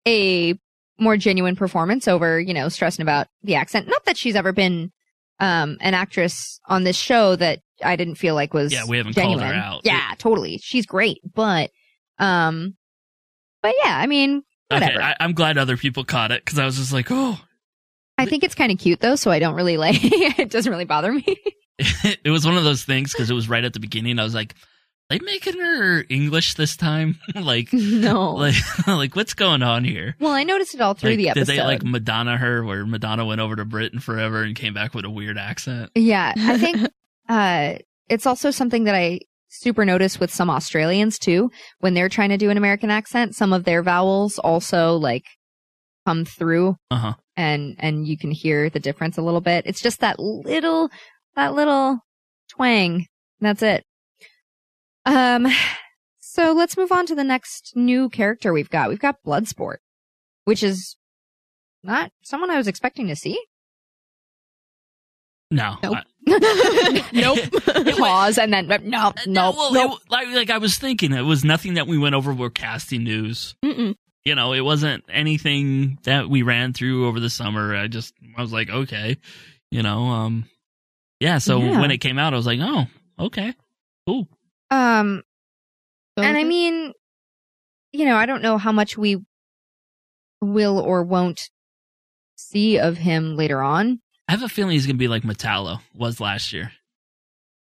[0.06, 0.54] a
[0.98, 3.88] more genuine performance over, you know, stressing about the accent.
[3.88, 4.92] Not that she's ever been
[5.40, 9.14] um an actress on this show that I didn't feel like was Yeah, we haven't
[9.14, 9.82] called her out.
[9.84, 10.58] Yeah, totally.
[10.58, 11.70] She's great, but
[12.18, 12.76] um
[13.62, 14.92] but yeah, I mean, whatever.
[14.92, 17.40] Okay, I, I'm glad other people caught it because I was just like, oh,
[18.18, 20.84] I think it's kind of cute though, so I don't really like it doesn't really
[20.84, 21.24] bother me.
[21.78, 24.18] it was one of those things because it was right at the beginning.
[24.18, 24.54] I was like,
[25.10, 27.18] they making her English this time?
[27.34, 28.54] like, no, like,
[28.86, 30.16] like what's going on here?
[30.20, 31.46] Well, I noticed it all through Like, the episode.
[31.46, 34.94] Did they like Madonna her, where Madonna went over to Britain forever and came back
[34.94, 35.90] with a weird accent?
[35.94, 36.88] Yeah, I think
[37.28, 37.74] uh
[38.08, 41.50] it's also something that I super notice with some Australians too
[41.80, 45.24] when they're trying to do an American accent, some of their vowels also like
[46.06, 47.14] come through Uh huh.
[47.36, 49.64] and and you can hear the difference a little bit.
[49.66, 50.90] It's just that little
[51.36, 52.00] that little
[52.50, 53.06] twang.
[53.40, 53.84] That's it.
[55.06, 55.46] Um
[56.20, 58.88] so let's move on to the next new character we've got.
[58.88, 59.76] We've got Bloodsport,
[60.44, 60.96] which is
[61.82, 63.38] not someone I was expecting to see.
[65.50, 65.76] No.
[65.82, 65.96] Nope.
[66.26, 67.38] I- nope.
[67.98, 70.00] Pause and then no, no, well, nope.
[70.02, 73.04] it- like, like I was thinking, it was nothing that we went over with casting
[73.04, 73.54] news.
[73.64, 73.94] Mm-mm.
[74.24, 77.76] You know, it wasn't anything that we ran through over the summer.
[77.76, 79.18] I just, I was like, okay,
[79.70, 80.48] you know, um,
[81.20, 81.38] yeah.
[81.38, 81.80] So Yeah.
[81.80, 82.86] when it came out, I was like, oh,
[83.18, 83.52] okay,
[84.06, 84.26] cool.
[84.70, 85.22] Um,
[86.16, 86.92] and I mean,
[87.92, 89.18] you know, I don't know how much we
[90.40, 91.48] will or won't
[92.36, 94.00] see of him later on.
[94.28, 96.72] I have a feeling he's gonna be like Metallo was last year.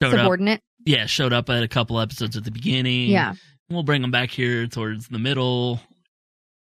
[0.01, 0.61] Showed up, Subordinate.
[0.85, 3.09] yeah, showed up at a couple episodes at the beginning.
[3.09, 3.33] Yeah.
[3.69, 5.79] we'll bring him back here towards the middle.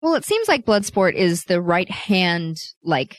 [0.01, 3.17] Well, it seems like Bloodsport is the right hand, like,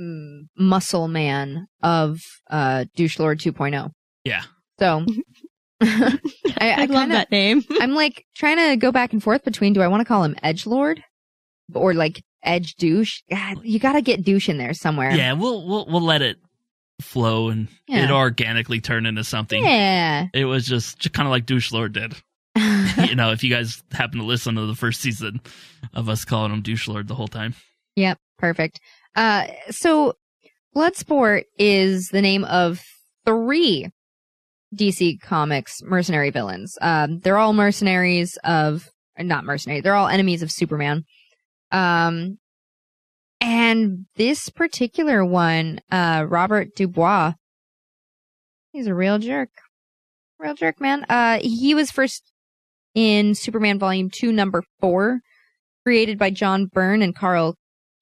[0.00, 2.20] mm, muscle man of
[2.50, 3.90] uh, Douche Lord 2.0.
[4.24, 4.42] Yeah,
[4.78, 5.04] So,
[5.80, 6.18] I,
[6.58, 7.62] I, I love kinda- that name.
[7.80, 10.36] I'm like trying to go back and forth between do I want to call him
[10.42, 11.02] Edge Lord
[11.74, 13.20] or like Edge Douche?
[13.30, 15.10] God, you got to get douche in there somewhere.
[15.12, 15.32] yeah.
[15.32, 16.36] We'll we'll we'll let it
[17.00, 18.04] flow and Yeah.
[18.04, 19.62] it organically turn into something.
[19.64, 20.26] Yeah.
[20.32, 22.14] It was just, just kind of like Douche Lord did.
[22.56, 25.40] you know, if you guys happen to listen to the first season
[25.92, 27.54] of us calling him Douche Lord the whole time.
[27.96, 28.78] Yep, perfect.
[29.16, 30.14] Uh, so
[30.76, 32.80] Bloodsport is the name of
[33.26, 33.88] three
[34.76, 36.76] DC Comics mercenary villains.
[36.80, 41.04] Um, they're all mercenaries of, not mercenary, they're all enemies of Superman.
[41.70, 42.38] Um,
[43.40, 47.32] and this particular one, uh, Robert Dubois,
[48.72, 49.50] he's a real jerk.
[50.38, 51.04] Real jerk, man.
[51.08, 52.32] Uh, he was first
[52.94, 55.20] in Superman Volume 2, number 4,
[55.84, 57.56] created by John Byrne and Karl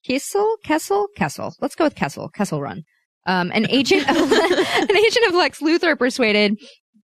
[0.06, 1.54] Kesel, Kessel, Kessel.
[1.60, 2.28] Let's go with Kessel.
[2.28, 2.82] Kessel Run.
[3.26, 6.58] Um, an agent, of, an agent of Lex Luthor persuaded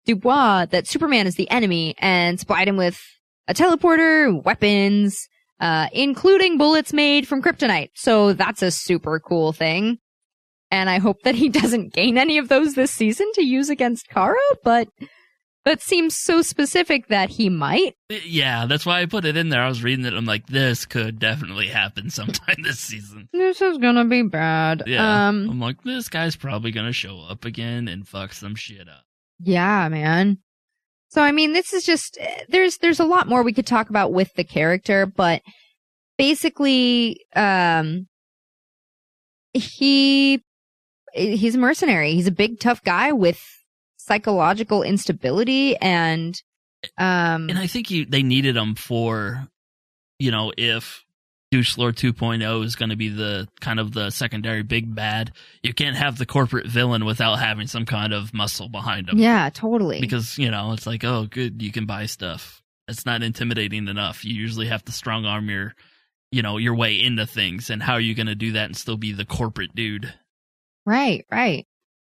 [0.06, 3.00] Dubois that Superman is the enemy and supplied him with
[3.48, 5.28] a teleporter, weapons,
[5.60, 7.90] uh, including bullets made from kryptonite.
[7.94, 9.98] So that's a super cool thing.
[10.70, 14.08] And I hope that he doesn't gain any of those this season to use against
[14.08, 14.88] Kara, but
[15.64, 17.94] that seems so specific that he might.
[18.08, 19.62] Yeah, that's why I put it in there.
[19.62, 20.12] I was reading it.
[20.12, 23.28] I'm like, this could definitely happen sometime this season.
[23.32, 24.84] This is gonna be bad.
[24.86, 25.28] Yeah.
[25.28, 29.04] Um, I'm like, this guy's probably gonna show up again and fuck some shit up.
[29.40, 30.38] Yeah, man.
[31.08, 34.12] So I mean, this is just there's there's a lot more we could talk about
[34.12, 35.42] with the character, but
[36.18, 38.08] basically, um,
[39.52, 40.42] he
[41.12, 42.14] he's a mercenary.
[42.14, 43.40] He's a big tough guy with
[44.06, 46.42] psychological instability and
[46.98, 49.48] um And I think you, they needed them for,
[50.18, 51.04] you know, if
[51.50, 55.32] Douche Lord 2.0 is going to be the kind of the secondary big bad,
[55.62, 59.18] you can't have the corporate villain without having some kind of muscle behind him.
[59.18, 60.00] yeah, totally.
[60.00, 62.60] Because, you know, it's like, oh, good, you can buy stuff.
[62.88, 64.24] It's not intimidating enough.
[64.24, 65.74] You usually have to strong arm your,
[66.32, 67.70] you know, your way into things.
[67.70, 70.12] And how are you going to do that and still be the corporate dude?
[70.84, 71.66] Right, right.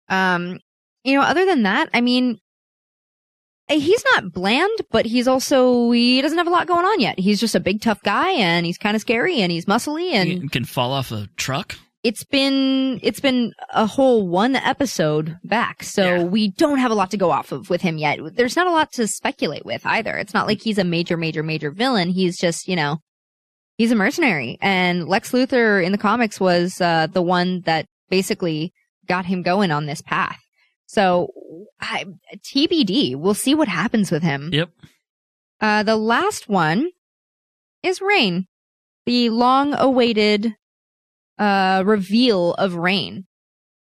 [0.07, 0.59] Um,
[1.03, 2.39] you know, other than that, I mean,
[3.69, 7.19] eh, he's not bland, but he's also he doesn't have a lot going on yet.
[7.19, 10.29] He's just a big tough guy, and he's kind of scary, and he's muscly, and
[10.29, 11.75] You can fall off a truck.
[12.03, 17.11] it's been it's been a whole one episode back, so we don't have a lot
[17.11, 18.19] to go off of with him yet.
[18.35, 20.17] There's not a lot to speculate with either.
[20.17, 22.09] It's not like he's a major, major, major villain.
[22.09, 22.97] He's just you know,
[23.77, 28.73] he's a mercenary, and Lex Luthor in the comics was uh, the one that basically
[29.07, 30.39] got him going on this path.
[30.91, 31.31] So
[31.79, 32.03] I,
[32.39, 34.49] TBD, we'll see what happens with him.
[34.51, 34.71] Yep.
[35.61, 36.89] Uh, the last one
[37.81, 38.47] is Reign,
[39.05, 40.53] the long awaited
[41.39, 43.25] uh, reveal of Reign.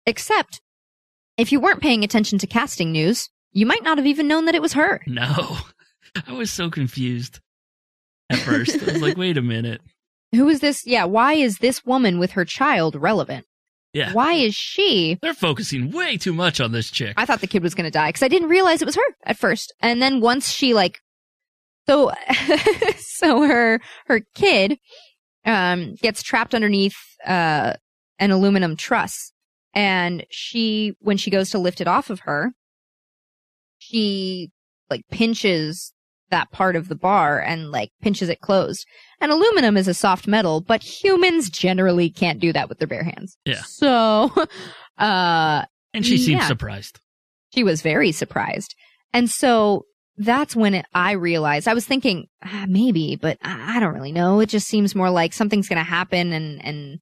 [0.05, 0.61] Except,
[1.39, 4.55] if you weren't paying attention to casting news, you might not have even known that
[4.55, 5.01] it was her.
[5.07, 5.57] No.
[6.27, 7.41] I was so confused
[8.29, 8.83] at first.
[8.83, 9.81] I was like, wait a minute.
[10.35, 10.87] Who is this?
[10.87, 13.47] Yeah, why is this woman with her child relevant?
[13.99, 14.13] Yeah.
[14.13, 15.19] Why is she?
[15.21, 17.15] They're focusing way too much on this chick.
[17.17, 19.17] I thought the kid was going to die because I didn't realize it was her
[19.25, 19.75] at first.
[19.81, 21.01] And then once she like,
[21.89, 22.13] so,
[22.99, 24.79] so her, her kid,
[25.45, 26.97] um, gets trapped underneath,
[27.27, 27.73] uh,
[28.21, 29.33] an aluminum truss.
[29.75, 32.53] And she, when she goes to lift it off of her,
[33.79, 34.53] she
[34.91, 35.93] like pinches
[36.31, 38.87] that part of the bar and like pinches it closed.
[39.21, 43.05] And aluminum is a soft metal, but humans generally can't do that with their bare
[43.05, 43.37] hands.
[43.45, 43.63] Yeah.
[43.65, 44.31] So,
[44.99, 45.65] uh,
[45.95, 46.47] And she seemed yeah.
[46.47, 47.01] surprised.
[47.55, 48.75] She was very surprised.
[49.13, 49.87] And so
[50.19, 54.13] that's when it, I realized I was thinking ah, maybe, but I, I don't really
[54.13, 54.41] know.
[54.41, 56.99] It just seems more like something's going to happen and, and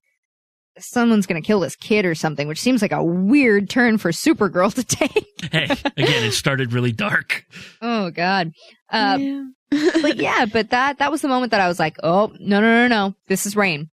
[0.79, 4.11] someone's going to kill this kid or something, which seems like a weird turn for
[4.11, 5.51] Supergirl to take.
[5.51, 5.65] Hey,
[5.97, 7.45] again, it started really dark.
[7.81, 8.51] Oh God.
[8.89, 9.17] Uh,
[9.69, 12.87] but yeah, but that, that was the moment that I was like, oh, no, no,
[12.87, 13.15] no, no.
[13.27, 13.89] This is Reign.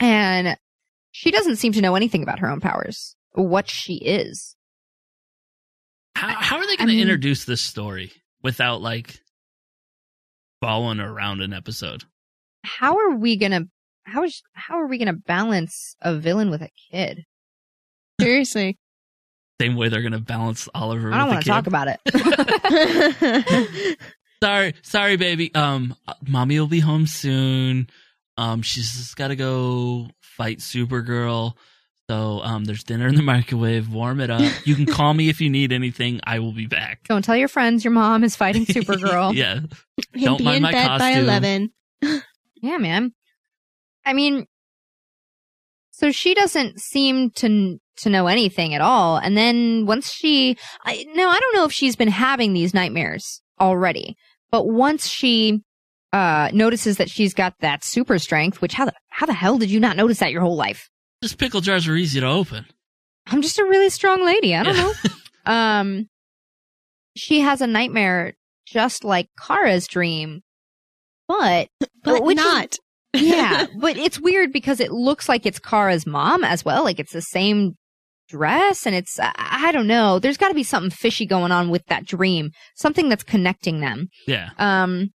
[0.00, 0.56] And
[1.12, 4.56] she doesn't seem to know anything about her own powers, what she is.
[6.16, 8.12] How, how are they going to introduce this story
[8.42, 9.18] without like
[10.60, 12.04] following around an episode?
[12.64, 13.68] How are we going to,
[14.12, 17.24] how is, how are we going to balance a villain with a kid?
[18.20, 18.78] Seriously.
[19.60, 21.12] Same way they're going to balance Oliver.
[21.12, 21.88] I don't with want the to talk about
[23.64, 23.98] it.
[24.42, 25.54] Sorry, sorry, baby.
[25.54, 25.94] Um,
[26.26, 27.88] mommy will be home soon.
[28.36, 31.52] Um, she's just got to go fight Supergirl.
[32.10, 33.88] So, um, there's dinner in the microwave.
[33.92, 34.42] Warm it up.
[34.66, 36.20] You can call me if you need anything.
[36.24, 37.04] I will be back.
[37.08, 39.32] Don't tell your friends your mom is fighting Supergirl.
[39.32, 39.60] yeah.
[40.12, 40.98] He'll Don't be mind in my bed costume.
[40.98, 41.72] by 11.
[42.60, 43.12] Yeah, man.
[44.04, 44.46] I mean,
[45.90, 49.18] so she doesn't seem to to know anything at all.
[49.18, 53.42] And then once she, I, no, I don't know if she's been having these nightmares
[53.60, 54.16] already,
[54.50, 55.60] but once she
[56.12, 59.70] uh notices that she's got that super strength, which how the how the hell did
[59.70, 60.88] you not notice that your whole life?
[61.22, 62.66] Just pickle jars are easy to open.
[63.28, 64.54] I'm just a really strong lady.
[64.56, 64.92] I don't know.
[65.52, 66.08] um,
[67.16, 68.34] she has a nightmare
[68.66, 70.42] just like Kara's dream,
[71.28, 71.68] but
[72.02, 72.76] But which is- not.
[73.14, 76.84] Yeah, but it's weird because it looks like it's Kara's mom as well.
[76.84, 77.76] Like it's the same
[78.28, 80.18] dress, and it's I I don't know.
[80.18, 82.50] There's got to be something fishy going on with that dream.
[82.74, 84.08] Something that's connecting them.
[84.26, 84.50] Yeah.
[84.58, 85.10] Um,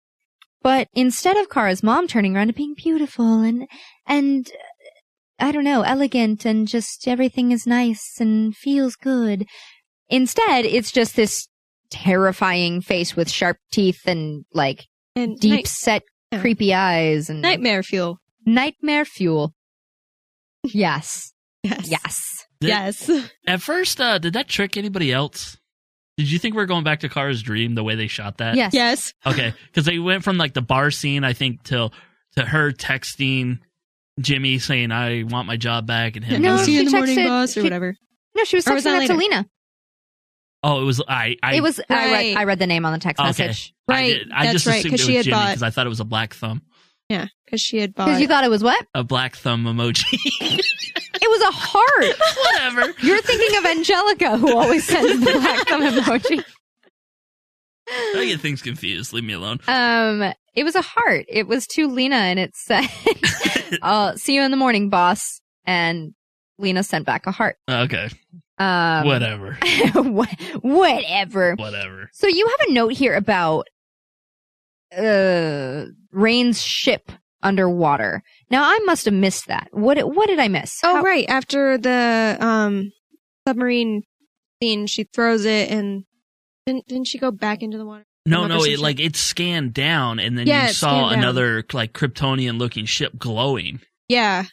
[0.62, 3.68] but instead of Kara's mom turning around and being beautiful and
[4.06, 4.94] and uh,
[5.40, 9.46] I don't know, elegant and just everything is nice and feels good,
[10.10, 11.48] instead it's just this
[11.90, 14.86] terrifying face with sharp teeth and like
[15.16, 16.42] And deep night- set yeah.
[16.42, 18.20] creepy eyes and Nightmare fuel.
[18.46, 19.54] nightmare fuel.
[20.64, 21.34] Yes.
[21.64, 21.88] Yes.
[21.90, 22.46] Yes.
[22.60, 23.10] Did- Yes.
[23.48, 25.58] At first, uh, did that trick anybody else?
[26.18, 28.56] Did you think we are going back to Kara's dream the way they shot that?
[28.56, 28.74] Yes.
[28.74, 29.14] Yes.
[29.26, 31.94] Okay, because they went from like the bar scene, I think, till
[32.36, 33.60] to her texting
[34.20, 36.42] Jimmy saying, "I want my job back," and him.
[36.42, 37.96] No, See you in the morning, texted- boss, or she- whatever.
[38.36, 39.20] No, she was Or was texting that that to?
[39.20, 39.46] Lena.
[40.64, 41.38] Oh, it was I.
[41.44, 41.80] I it was.
[41.90, 42.38] I read.
[42.38, 43.28] I read the name on the text okay.
[43.28, 45.48] message I, Right, did, I that's just right, assumed 'cause it she had Jimmy bought-
[45.50, 46.62] because I thought it was a black thumb.
[47.10, 48.06] Yeah, because she had bought.
[48.08, 48.86] because you thought it was what?
[48.94, 50.04] A black thumb emoji.
[51.20, 52.16] It was a heart.
[52.76, 52.94] Whatever.
[53.02, 56.44] You're thinking of Angelica, who always sends the black thumb emoji.
[57.90, 59.14] I get things confused.
[59.14, 59.60] Leave me alone.
[59.68, 61.26] Um, it was a heart.
[61.28, 62.86] It was to Lena, and it said,
[63.82, 66.14] "I'll "See you in the morning, boss." And
[66.60, 67.58] Lena sent back a heart.
[67.70, 68.10] Okay.
[68.60, 69.58] Um, Whatever.
[70.62, 71.56] whatever.
[71.56, 72.10] Whatever.
[72.14, 73.68] So you have a note here about
[74.96, 77.12] uh Reign's ship
[77.44, 78.24] underwater.
[78.50, 79.70] Now I must have missed that.
[79.72, 80.80] What what did I miss?
[80.84, 81.26] Oh, right.
[81.30, 82.92] After the um
[83.48, 84.04] submarine
[84.62, 86.06] scene, she throws it, and
[86.66, 88.06] didn't didn't she go back into the water?
[88.26, 92.58] No, no, it like it scanned down, and then Yeah, you saw another like Kryptonian
[92.58, 93.80] looking ship glowing.
[94.10, 94.46] Yeah,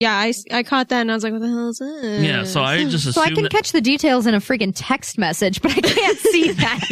[0.00, 0.14] yeah.
[0.16, 2.62] I, I caught that, and I was like, "What the hell is that?" Yeah, so
[2.62, 5.72] I just So I can that- catch the details in a freaking text message, but
[5.72, 6.84] I can't see that.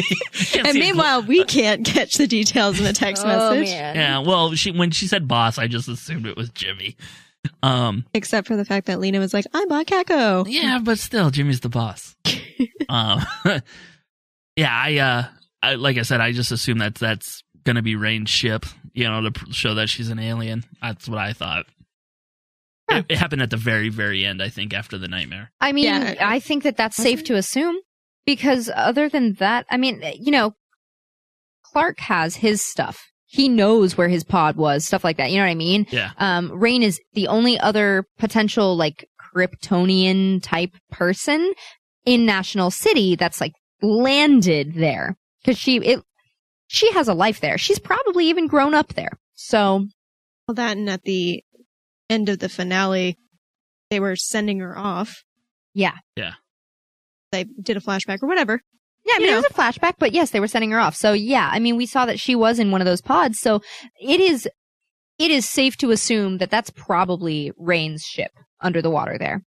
[0.65, 3.69] and meanwhile, we can't catch the details in a text Oh, message.
[3.69, 6.97] Yeah, well, she when she said boss, I just assumed it was Jimmy.
[7.63, 11.31] Um, Except for the fact that Lena was like, "I bought CatCo." yeah, but still,
[11.31, 12.17] Jimmy's the boss.
[12.89, 13.25] um,
[14.57, 15.25] yeah, I, uh,
[15.63, 19.21] I like I said, I just assumed that that's gonna be Reign's ship, you know,
[19.23, 20.65] to pr- show that she's an alien.
[20.83, 21.67] That's what I thought.
[22.89, 25.51] It, it happened at the very, very end, I think, after the nightmare.
[25.61, 26.15] I mean, Yeah.
[26.21, 27.77] I think that that's safe to assume
[28.25, 30.55] because other than that, I mean, you know,
[31.65, 33.05] Clark has his stuff.
[33.27, 35.31] He knows where his pod was, stuff like that.
[35.31, 35.87] You know what I mean?
[35.91, 36.13] Yeah.
[36.19, 41.53] Um, Reign is the only other potential like Kryptonian type person
[42.05, 46.03] in National City that's like landed there because she it
[46.69, 47.59] she has a life there.
[47.59, 49.11] She's probably even grown up there.
[49.35, 49.87] So
[50.47, 51.43] Well, that and at the
[52.11, 53.19] end of the finale,
[53.91, 55.23] they were sending her off.
[55.75, 56.35] yeah, Yeah.
[57.33, 58.61] They did a flashback or whatever.
[59.05, 59.39] Yeah, I You mean, know.
[59.39, 60.95] it was a flashback, but yes, they were sending her off.
[60.97, 63.39] So yeah, I mean, we saw that she was in one of those pods.
[63.41, 63.61] So
[64.01, 64.49] it is,
[65.19, 68.31] it is safe to assume that that's probably Reign's ship
[68.61, 69.43] under the water there.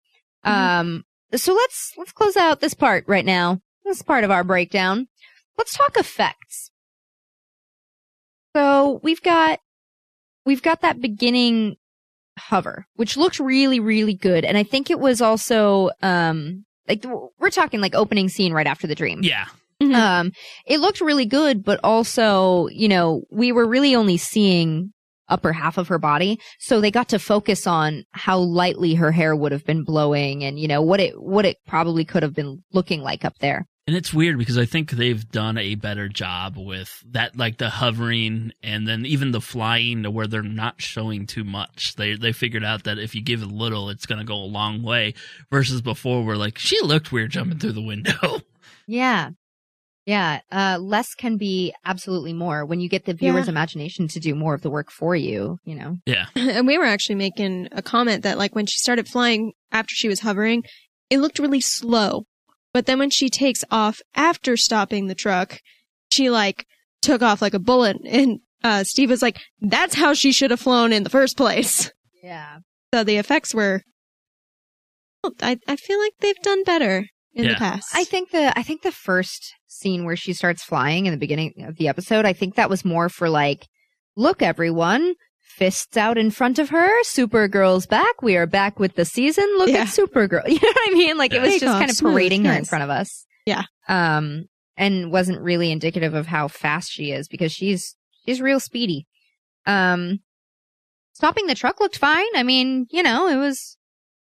[0.44, 1.04] Um,
[1.36, 3.60] so let's, let's close out this part right now.
[3.84, 5.08] This part of our breakdown.
[5.58, 6.72] Let's talk effects.
[8.56, 9.60] So we've got,
[10.46, 11.76] we've got that beginning
[12.38, 14.46] hover, which looked really, really good.
[14.46, 17.04] And I think it was also, um, like
[17.40, 19.22] we're talking like opening scene right after the dream.
[19.24, 19.46] Yeah.
[19.82, 20.32] Um,
[20.66, 24.94] it looked really good, but also, you know, we were really only seeing
[25.28, 26.40] upper half of her body.
[26.60, 30.60] So they got to focus on how lightly her hair would have been blowing and,
[30.60, 33.66] you know, what it, what it probably could have been looking like up there.
[33.88, 37.70] And it's weird because I think they've done a better job with that, like the
[37.70, 41.94] hovering and then even the flying to where they're not showing too much.
[41.96, 44.46] They they figured out that if you give a little, it's going to go a
[44.46, 45.14] long way.
[45.52, 48.42] Versus before, where like she looked weird jumping through the window.
[48.88, 49.32] Yeah.
[50.06, 50.42] Yeah.
[50.52, 53.52] Uh, less can be absolutely more when you get the viewer's Yeah.
[53.54, 55.98] imagination to do more of the work for you, you know?
[56.06, 56.26] Yeah.
[56.36, 60.08] and we were actually making a comment that like when she started flying after she
[60.08, 60.64] was hovering,
[61.10, 62.26] it looked really slow.
[62.76, 65.62] But then when she takes off after stopping the truck,
[66.12, 66.66] she like
[67.02, 67.96] took off like a bullet.
[68.06, 71.90] And uh, Steve was like, "That's how she should have flown in the first place."
[72.22, 72.58] Yeah.
[72.94, 73.82] So the effects were.
[75.42, 77.58] I I feel like they've done better in the Yeah.
[77.60, 77.88] past.
[77.96, 81.54] I think the I think the first scene where she starts flying in the beginning
[81.66, 83.68] of the episode, I think that was more for like,
[84.18, 85.14] look everyone,
[85.58, 88.22] fists out in front of her, Supergirl's back.
[88.22, 89.46] We are back with the season.
[89.58, 89.82] Look Yeah.
[89.84, 90.44] at Supergirl.
[90.48, 91.18] You know what I mean?
[91.18, 93.26] Like it was Take just off kind of smooth, parading her in front of us.
[93.46, 93.64] Yeah.
[93.88, 94.46] Um
[94.78, 97.96] and wasn't really indicative of how fast she is because she's
[98.26, 99.08] she's real speedy.
[99.66, 100.20] Um
[101.14, 102.26] stopping the truck looked fine.
[102.36, 103.78] I mean, you know, it was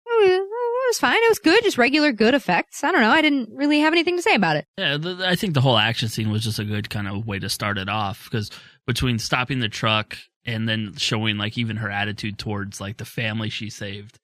[0.05, 0.41] it
[0.89, 1.16] was fine.
[1.16, 2.83] It was good, just regular good effects.
[2.85, 3.11] I don't know.
[3.11, 4.66] I didn't really have anything to say about it.
[4.77, 7.39] Yeah, th- I think the whole action scene was just a good kind of way
[7.39, 8.51] to start it off because
[8.87, 13.49] between stopping the truck and then showing like even her attitude towards like the family
[13.51, 14.18] she saved,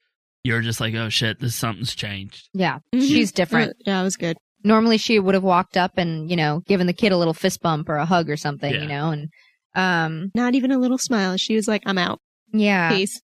[0.44, 2.48] you're just like, oh shit, this something's changed.
[2.54, 3.00] Yeah, Mhm.
[3.02, 3.76] she's different.
[3.86, 4.36] Yeah, it was good.
[4.64, 7.60] Normally, she would have walked up and you know given the kid a little fist
[7.60, 8.82] bump or a hug or something, Yeah.
[8.82, 9.28] you know, and
[9.74, 11.36] um, Not even a little smile.
[11.36, 12.20] She was like, "I'm out."
[12.52, 12.90] yeah.
[12.90, 13.20] Peace.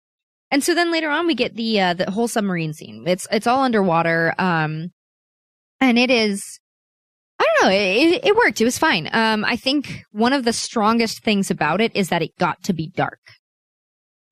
[0.52, 3.04] And so then later on, we get the uh, the whole submarine scene.
[3.06, 4.90] It's it's all underwater, um,
[5.80, 6.60] and it is.
[7.66, 7.74] I.
[7.74, 8.62] It, it, worked.
[8.62, 9.10] It was fine.
[9.14, 12.74] Um, I think one of the strongest things about it is that it got to
[12.74, 13.20] be dark.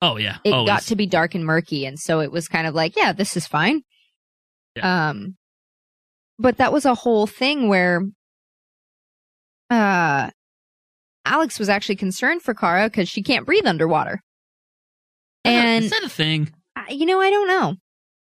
[0.00, 0.68] Oh yeah, It always.
[0.68, 3.36] got to be dark and murky, and so it was kind of like, yeah, this
[3.36, 3.82] is fine.
[4.80, 5.36] Um,
[6.38, 8.02] but that was a whole thing where,
[9.70, 10.30] uh,
[11.24, 14.20] Alex was actually concerned for Kara because she can't breathe underwater.
[15.44, 16.50] And is that a thing?
[16.88, 17.74] You know, I don't know.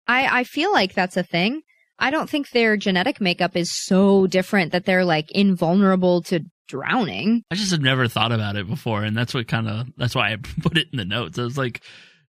[0.09, 1.61] I I feel like that's a thing.
[1.99, 7.43] I don't think their genetic makeup is so different that they're like invulnerable to drowning.
[7.51, 10.33] I just had never thought about it before, and that's what kind of that's why
[10.33, 11.39] I put it in the notes.
[11.39, 11.81] I was like,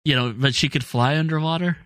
[0.04, 1.76] you know, but she could fly underwater.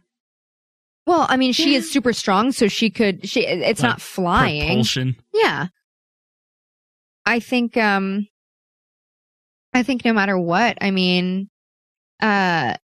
[1.07, 3.29] Well, I mean, she is super strong, so she could.
[3.29, 4.67] She it's Like not flying.
[4.69, 5.17] Propulsion.
[5.33, 5.69] Yeah.
[7.25, 8.27] I think um
[9.75, 11.51] I think no matter what, I mean
[12.23, 12.75] uh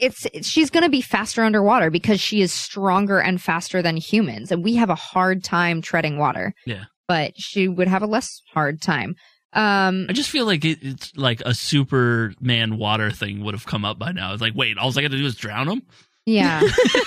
[0.00, 4.50] it's she's going to be faster underwater because she is stronger and faster than humans
[4.52, 6.54] and we have a hard time treading water.
[6.66, 6.84] Yeah.
[7.08, 9.16] But she would have a less hard time.
[9.52, 13.84] Um I just feel like it, it's like a Superman water thing would have come
[13.84, 14.32] up by now.
[14.32, 15.82] It's like, wait, all I got to do is drown him.
[16.26, 16.62] yeah.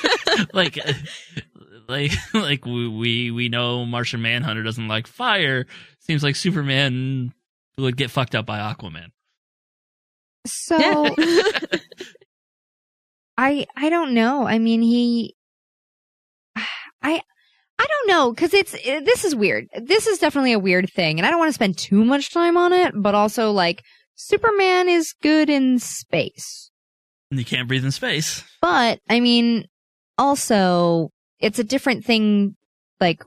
[0.53, 0.77] like,
[1.88, 5.65] like, like we, we we know Martian Manhunter doesn't like fire.
[5.99, 7.33] Seems like Superman
[7.77, 9.07] would get fucked up by Aquaman.
[10.45, 10.77] So
[13.38, 14.47] I I don't know.
[14.47, 15.36] I mean, he
[16.55, 17.21] I
[17.77, 19.67] I don't know cuz it's eh, this is weird.
[19.81, 22.57] This is definitely a weird thing and I don't want to spend too much time
[22.57, 23.83] on it, but also like
[24.15, 26.71] Superman is good in space.
[27.31, 28.43] And you can't breathe in space.
[28.61, 29.65] But I mean,
[30.17, 31.09] also
[31.39, 32.55] it's a different thing
[33.01, 33.21] like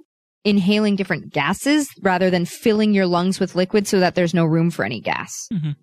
[0.45, 4.71] inhaling different gases rather than filling your lungs with liquid so that there's no room
[4.71, 5.47] for any gas.
[5.53, 5.77] Mhm.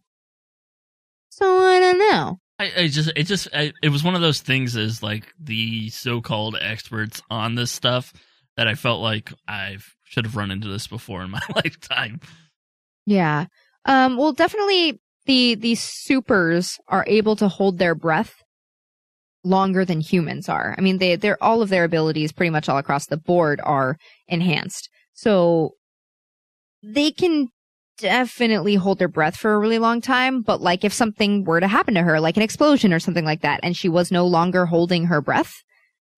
[1.29, 2.39] So I don't know.
[2.57, 5.89] I, I just it just I, it was one of those things as like the
[5.89, 8.13] so-called experts on this stuff
[8.55, 12.19] that I felt like I should have run into this before in my lifetime.
[13.05, 13.45] Yeah.
[13.85, 18.41] Um, well, definitely the, the supers are able to hold their breath
[19.43, 20.73] longer than humans are.
[20.77, 23.97] I mean, they, they're, all of their abilities pretty much all across the board are
[24.27, 24.89] enhanced.
[25.13, 25.71] So
[26.81, 27.49] they can
[27.97, 30.41] definitely hold their breath for a really long time.
[30.41, 33.41] But like if something were to happen to her, like an explosion or something like
[33.41, 35.53] that, and she was no longer holding her breath,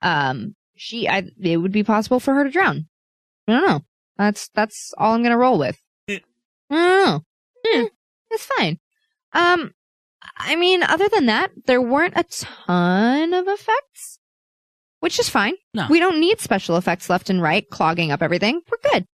[0.02, 2.88] um, she, I, it would be possible for her to drown.
[3.48, 3.82] I don't know.
[4.18, 5.78] That's, that's all I'm going to roll with.
[6.10, 6.22] I
[6.70, 7.22] don't know.
[7.66, 7.86] Hmm,
[8.32, 8.80] it's fine.
[9.34, 9.72] Um,
[10.38, 14.20] I mean, other than that, there weren't a ton of effects,
[15.00, 15.54] which is fine.
[15.74, 15.88] No.
[15.90, 18.62] We don't need special effects left and right clogging up everything.
[18.70, 19.06] We're good.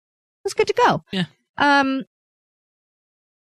[0.46, 1.04] It's good to go.
[1.12, 1.26] Yeah.
[1.58, 2.04] Um,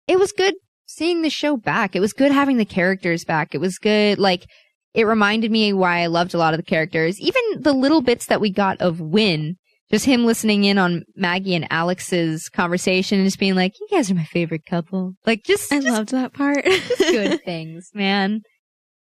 [0.07, 0.55] it was good
[0.87, 1.97] seeing the show back.
[1.97, 3.55] It was good having the characters back.
[3.55, 4.19] It was good.
[4.19, 4.47] Like,
[4.95, 7.21] it reminded me why I loved a lot of the characters.
[7.21, 9.57] Even the little bits that we got of Winn,
[9.91, 14.11] just him listening in on Maggie and Alex's conversation and just being like, you guys
[14.11, 15.13] are my favorite couple.
[15.27, 16.65] Like, just, I loved that part.
[16.99, 18.41] good things, man.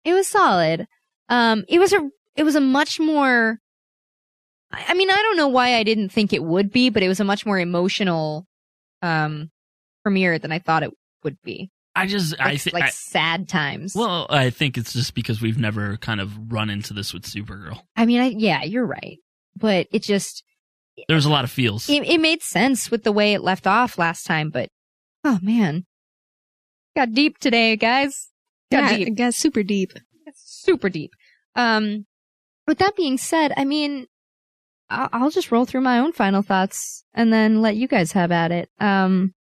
[0.04, 0.86] It was solid.
[1.28, 2.00] Um, it was a,
[2.36, 3.58] it was a much more,
[4.72, 7.08] I I mean, I don't know why I didn't think it would be, but it
[7.08, 8.46] was a much more emotional,
[9.02, 9.50] um,
[10.02, 10.90] premiere than I thought it
[11.24, 11.70] would be.
[11.94, 13.94] I just I Like, think like sad times.
[13.96, 17.80] well, I think it's just because we've never kind of run into this with Supergirl.
[17.96, 19.18] I mean, I, yeah, you're right.
[19.56, 20.44] But it just,
[21.08, 21.90] There's a lot of feels.
[21.90, 24.68] it, it made sense with the way it left off last time, but
[25.24, 25.84] oh man.
[26.96, 28.28] Got deep today, guys.
[28.70, 29.16] Got yeah, deep.
[29.16, 29.92] got super deep.
[30.34, 31.10] Super deep.
[31.56, 32.06] Um,
[32.68, 34.06] with that being said, I mean,
[34.88, 38.30] I'll, I'll just roll through my own final thoughts and then let you guys have
[38.32, 38.68] at it.
[38.78, 39.34] Um,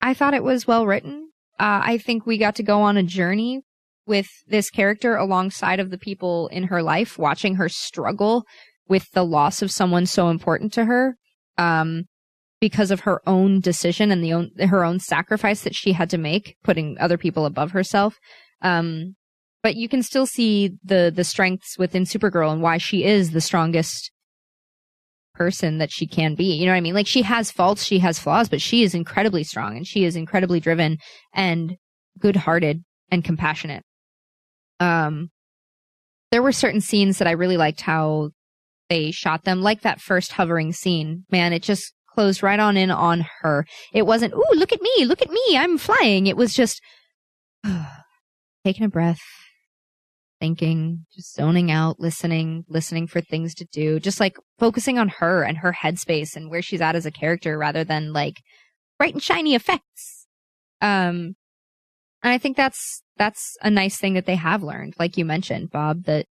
[0.00, 1.30] I thought it was well written.
[1.58, 3.62] Uh, I think we got to go on a journey
[4.06, 8.44] with this character alongside of the people in her life, watching her struggle
[8.88, 11.16] with the loss of someone so important to her.
[11.58, 12.04] Um,
[12.60, 16.18] because of her own decision and the own, her own sacrifice that she had to
[16.18, 18.16] make, putting other people above herself.
[18.62, 19.14] Um,
[19.62, 23.40] but you can still see the, the strengths within Supergirl and why she is the
[23.40, 24.10] strongest
[25.38, 26.56] person that she can be.
[26.56, 26.94] You know what I mean?
[26.94, 30.16] Like she has faults, she has flaws, but she is incredibly strong and she is
[30.16, 30.98] incredibly driven
[31.32, 31.76] and
[32.18, 33.84] good hearted and compassionate.
[34.80, 35.30] Um,
[36.32, 38.30] there were certain scenes that I really liked how
[38.88, 41.24] they shot them, like that first hovering scene.
[41.30, 43.64] Man, it just closed right on in on her.
[43.94, 46.26] It wasn't, ooh, look at me, look at me, I'm flying.
[46.26, 46.82] It was just
[48.64, 49.20] taking a breath,
[50.40, 55.42] thinking, just zoning out, listening, listening for things to do, just like focusing on her
[55.42, 58.36] and her headspace and where she's at as a character rather than like
[58.98, 60.26] bright and shiny effects.
[60.80, 61.34] Um,
[62.22, 65.70] and I think that's, that's a nice thing that they have learned, like you mentioned,
[65.70, 66.26] Bob, that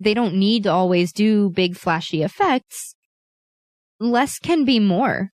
[0.00, 2.94] they don't need to always do big flashy effects.
[4.00, 5.30] Less can be more.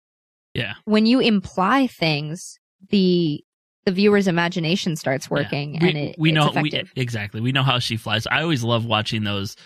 [0.55, 0.75] Yeah.
[0.85, 2.59] When you imply things,
[2.91, 3.45] the
[3.87, 7.97] the viewer's imagination starts working and it, we know we, exactly we know how she
[7.97, 9.57] flies i always love watching those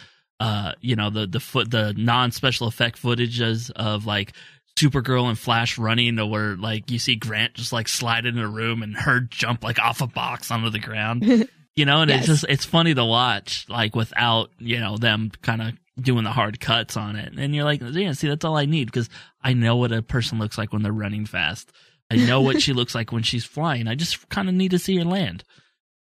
[0.41, 4.33] uh you know the the foot the non-special effect footages of like
[4.77, 8.49] supergirl and flash running or where like you see grant just like slide in a
[8.49, 11.25] room and her jump like off a box onto the ground
[11.77, 12.21] you know and Yes.
[12.21, 16.31] it's just it's funny to watch like without you know them kind of doing the
[16.31, 17.35] hard cuts on it.
[17.37, 19.11] And you're like, yeah, see, that's all I need because
[19.43, 21.71] I know what a person looks like when they're running fast.
[22.13, 23.89] I know what she looks like when she's flying.
[23.89, 25.45] I just kind of need to see her land.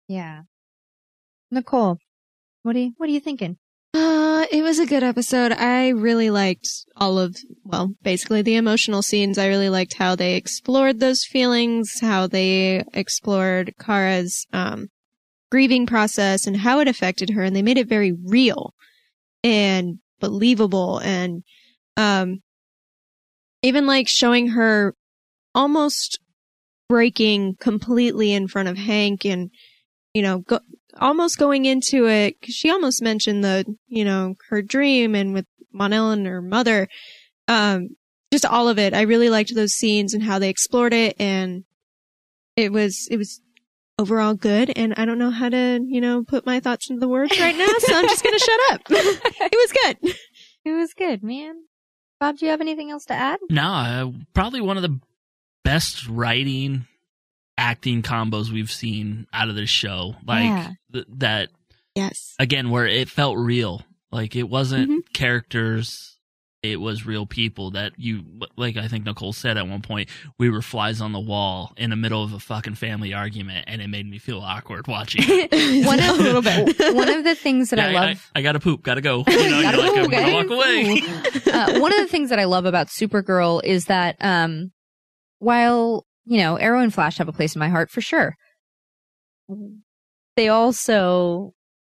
[0.08, 0.42] Yeah.
[1.50, 1.98] Nicole,
[2.62, 3.58] what are you what are you thinking?
[3.94, 5.52] Uh, it was a good episode.
[5.54, 6.68] I really liked
[6.98, 9.38] all of, well, basically the emotional scenes.
[9.38, 14.90] I really liked how they explored those feelings, how they explored Kara's, um,
[15.50, 17.44] grieving process and how it affected her.
[17.44, 18.74] And they made it very real
[19.44, 21.44] and believable and,
[21.96, 22.42] um,
[23.64, 24.94] even like showing her
[25.56, 26.20] almost
[26.88, 29.50] breaking completely in front of Hank and,
[30.14, 30.60] you know, go,
[31.00, 35.46] almost going into it, cause she almost mentioned the, you know, her dream and with
[35.74, 36.88] Mon-El and her mother,
[37.48, 37.96] um,
[38.32, 38.94] just all of it.
[38.94, 41.64] I really liked those scenes and how they explored it and
[42.56, 43.42] it was, it was
[43.98, 44.72] overall good.
[44.76, 47.56] And I don't know how to, you know, put my thoughts into the words right
[47.56, 47.68] now.
[47.80, 48.82] So I'm just going to shut up.
[48.90, 49.72] it was
[50.04, 50.16] good.
[50.66, 51.56] It was good, man.
[52.20, 53.40] Bob, do you have anything else to add?
[53.50, 55.00] No, uh, probably one of the
[55.66, 56.88] best writing
[57.58, 60.16] acting combos we've seen out of this show.
[60.26, 60.72] Like Yeah.
[60.94, 61.50] th- that
[61.96, 62.34] Yes.
[62.40, 63.84] again where it felt real.
[64.12, 65.14] Like it wasn't Mhm.
[65.14, 66.18] characters,
[66.64, 68.24] it was real people that you
[68.58, 70.10] like I think Nicole said at one point,
[70.40, 73.82] we were flies on the wall in the middle of a fucking family argument and
[73.82, 75.22] it made me feel awkward watching.
[75.26, 75.86] it.
[75.86, 76.78] one of a little bit.
[76.96, 79.24] one of the things that I love I, gotta poop, gotta go.
[79.28, 80.34] You know, Gotta you're like, go, I'm gonna okay.
[80.34, 80.50] walk
[81.46, 81.54] away.
[81.54, 84.72] uh, one of the things that I love about Supergirl is that um,
[85.46, 88.36] while you know Arrow and Flash have a place in my heart for sure,
[90.36, 91.54] they also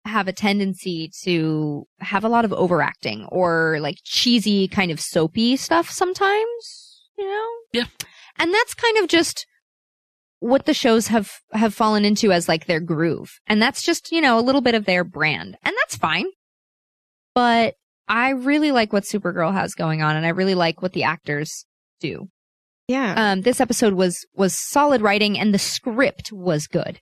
[0.06, 5.58] have a tendency to have a lot of overacting or like cheesy kind of soapy
[5.58, 7.48] stuff sometimes, you know?
[7.74, 7.86] Yeah.
[8.38, 9.46] And that's kind of just
[10.40, 13.40] what the shows have have fallen into as like their groove.
[13.48, 15.58] And that's just, you know, a little bit of their brand.
[15.64, 16.28] And that's fine.
[17.34, 17.76] But
[18.08, 21.66] I really like what Supergirl has going on and I really like what the actors
[22.00, 22.30] do.
[22.88, 23.14] Yeah.
[23.32, 27.00] Um this episode was was solid writing and the script was good,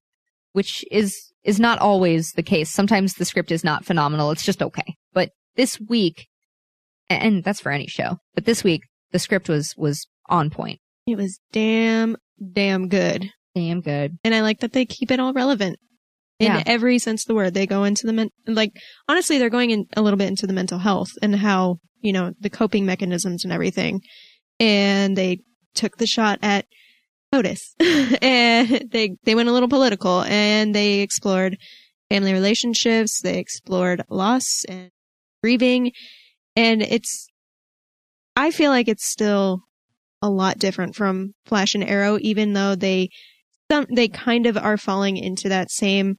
[0.54, 2.70] which is is not always the case.
[2.72, 4.32] Sometimes the script is not phenomenal.
[4.32, 4.96] It's just okay.
[5.14, 6.28] But this week
[7.10, 8.18] and that's for any show.
[8.34, 8.82] But this week
[9.12, 10.80] the script was was on point.
[11.08, 12.18] It was damn,
[12.54, 13.30] damn good.
[13.54, 14.18] Damn good.
[14.24, 15.78] And I like that they keep it all relevant
[16.40, 16.64] in Yeah.
[16.66, 17.54] every sense of the word.
[17.54, 18.72] They go into the men, like,
[19.08, 22.34] honestly, they're going in a little bit into the mental health and how, you know,
[22.40, 24.02] the coping mechanisms and everything.
[24.60, 25.40] And they
[25.76, 26.66] took the shot at
[27.34, 27.76] POTUS
[28.22, 31.58] and they, they went a little political and they explored
[32.10, 33.22] family relationships.
[33.22, 34.90] They explored loss and
[35.44, 35.92] grieving.
[36.56, 37.28] And it's,
[38.36, 39.62] I feel like it's still
[40.22, 43.10] a lot different from Flash and Arrow, even though they
[43.72, 46.18] some they kind of are falling into that same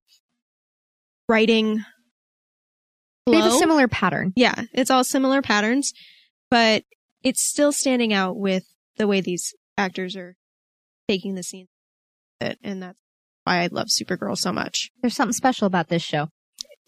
[1.28, 1.84] writing.
[3.26, 4.32] They have a similar pattern.
[4.36, 5.92] Yeah, it's all similar patterns,
[6.50, 6.84] but
[7.24, 8.64] it's still standing out with
[8.96, 10.36] the way these actors are
[11.08, 11.68] taking the scene,
[12.40, 13.00] and that's
[13.44, 14.90] why I love Supergirl so much.
[15.00, 16.28] There's something special about this show.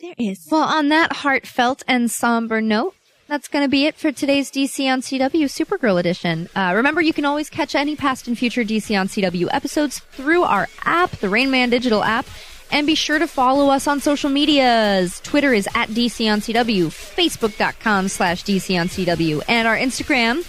[0.01, 0.47] There is.
[0.51, 2.95] Well, on that heartfelt and somber note,
[3.29, 6.49] that's going to be it for today's DC on CW Supergirl edition.
[6.55, 10.45] Uh, remember, you can always catch any past and future DC on CW episodes through
[10.45, 12.27] our app, the Rain Man digital app.
[12.71, 15.21] And be sure to follow us on social medias.
[15.21, 20.45] Twitter is at DC on CW, Facebook.com slash DC on CW, and our Instagram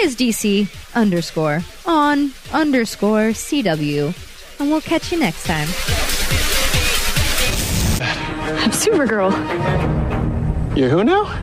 [0.00, 4.14] is DC underscore on underscore CW.
[4.60, 5.68] And we'll catch you next time.
[8.60, 9.32] I'm Supergirl.
[10.76, 11.40] You're who now?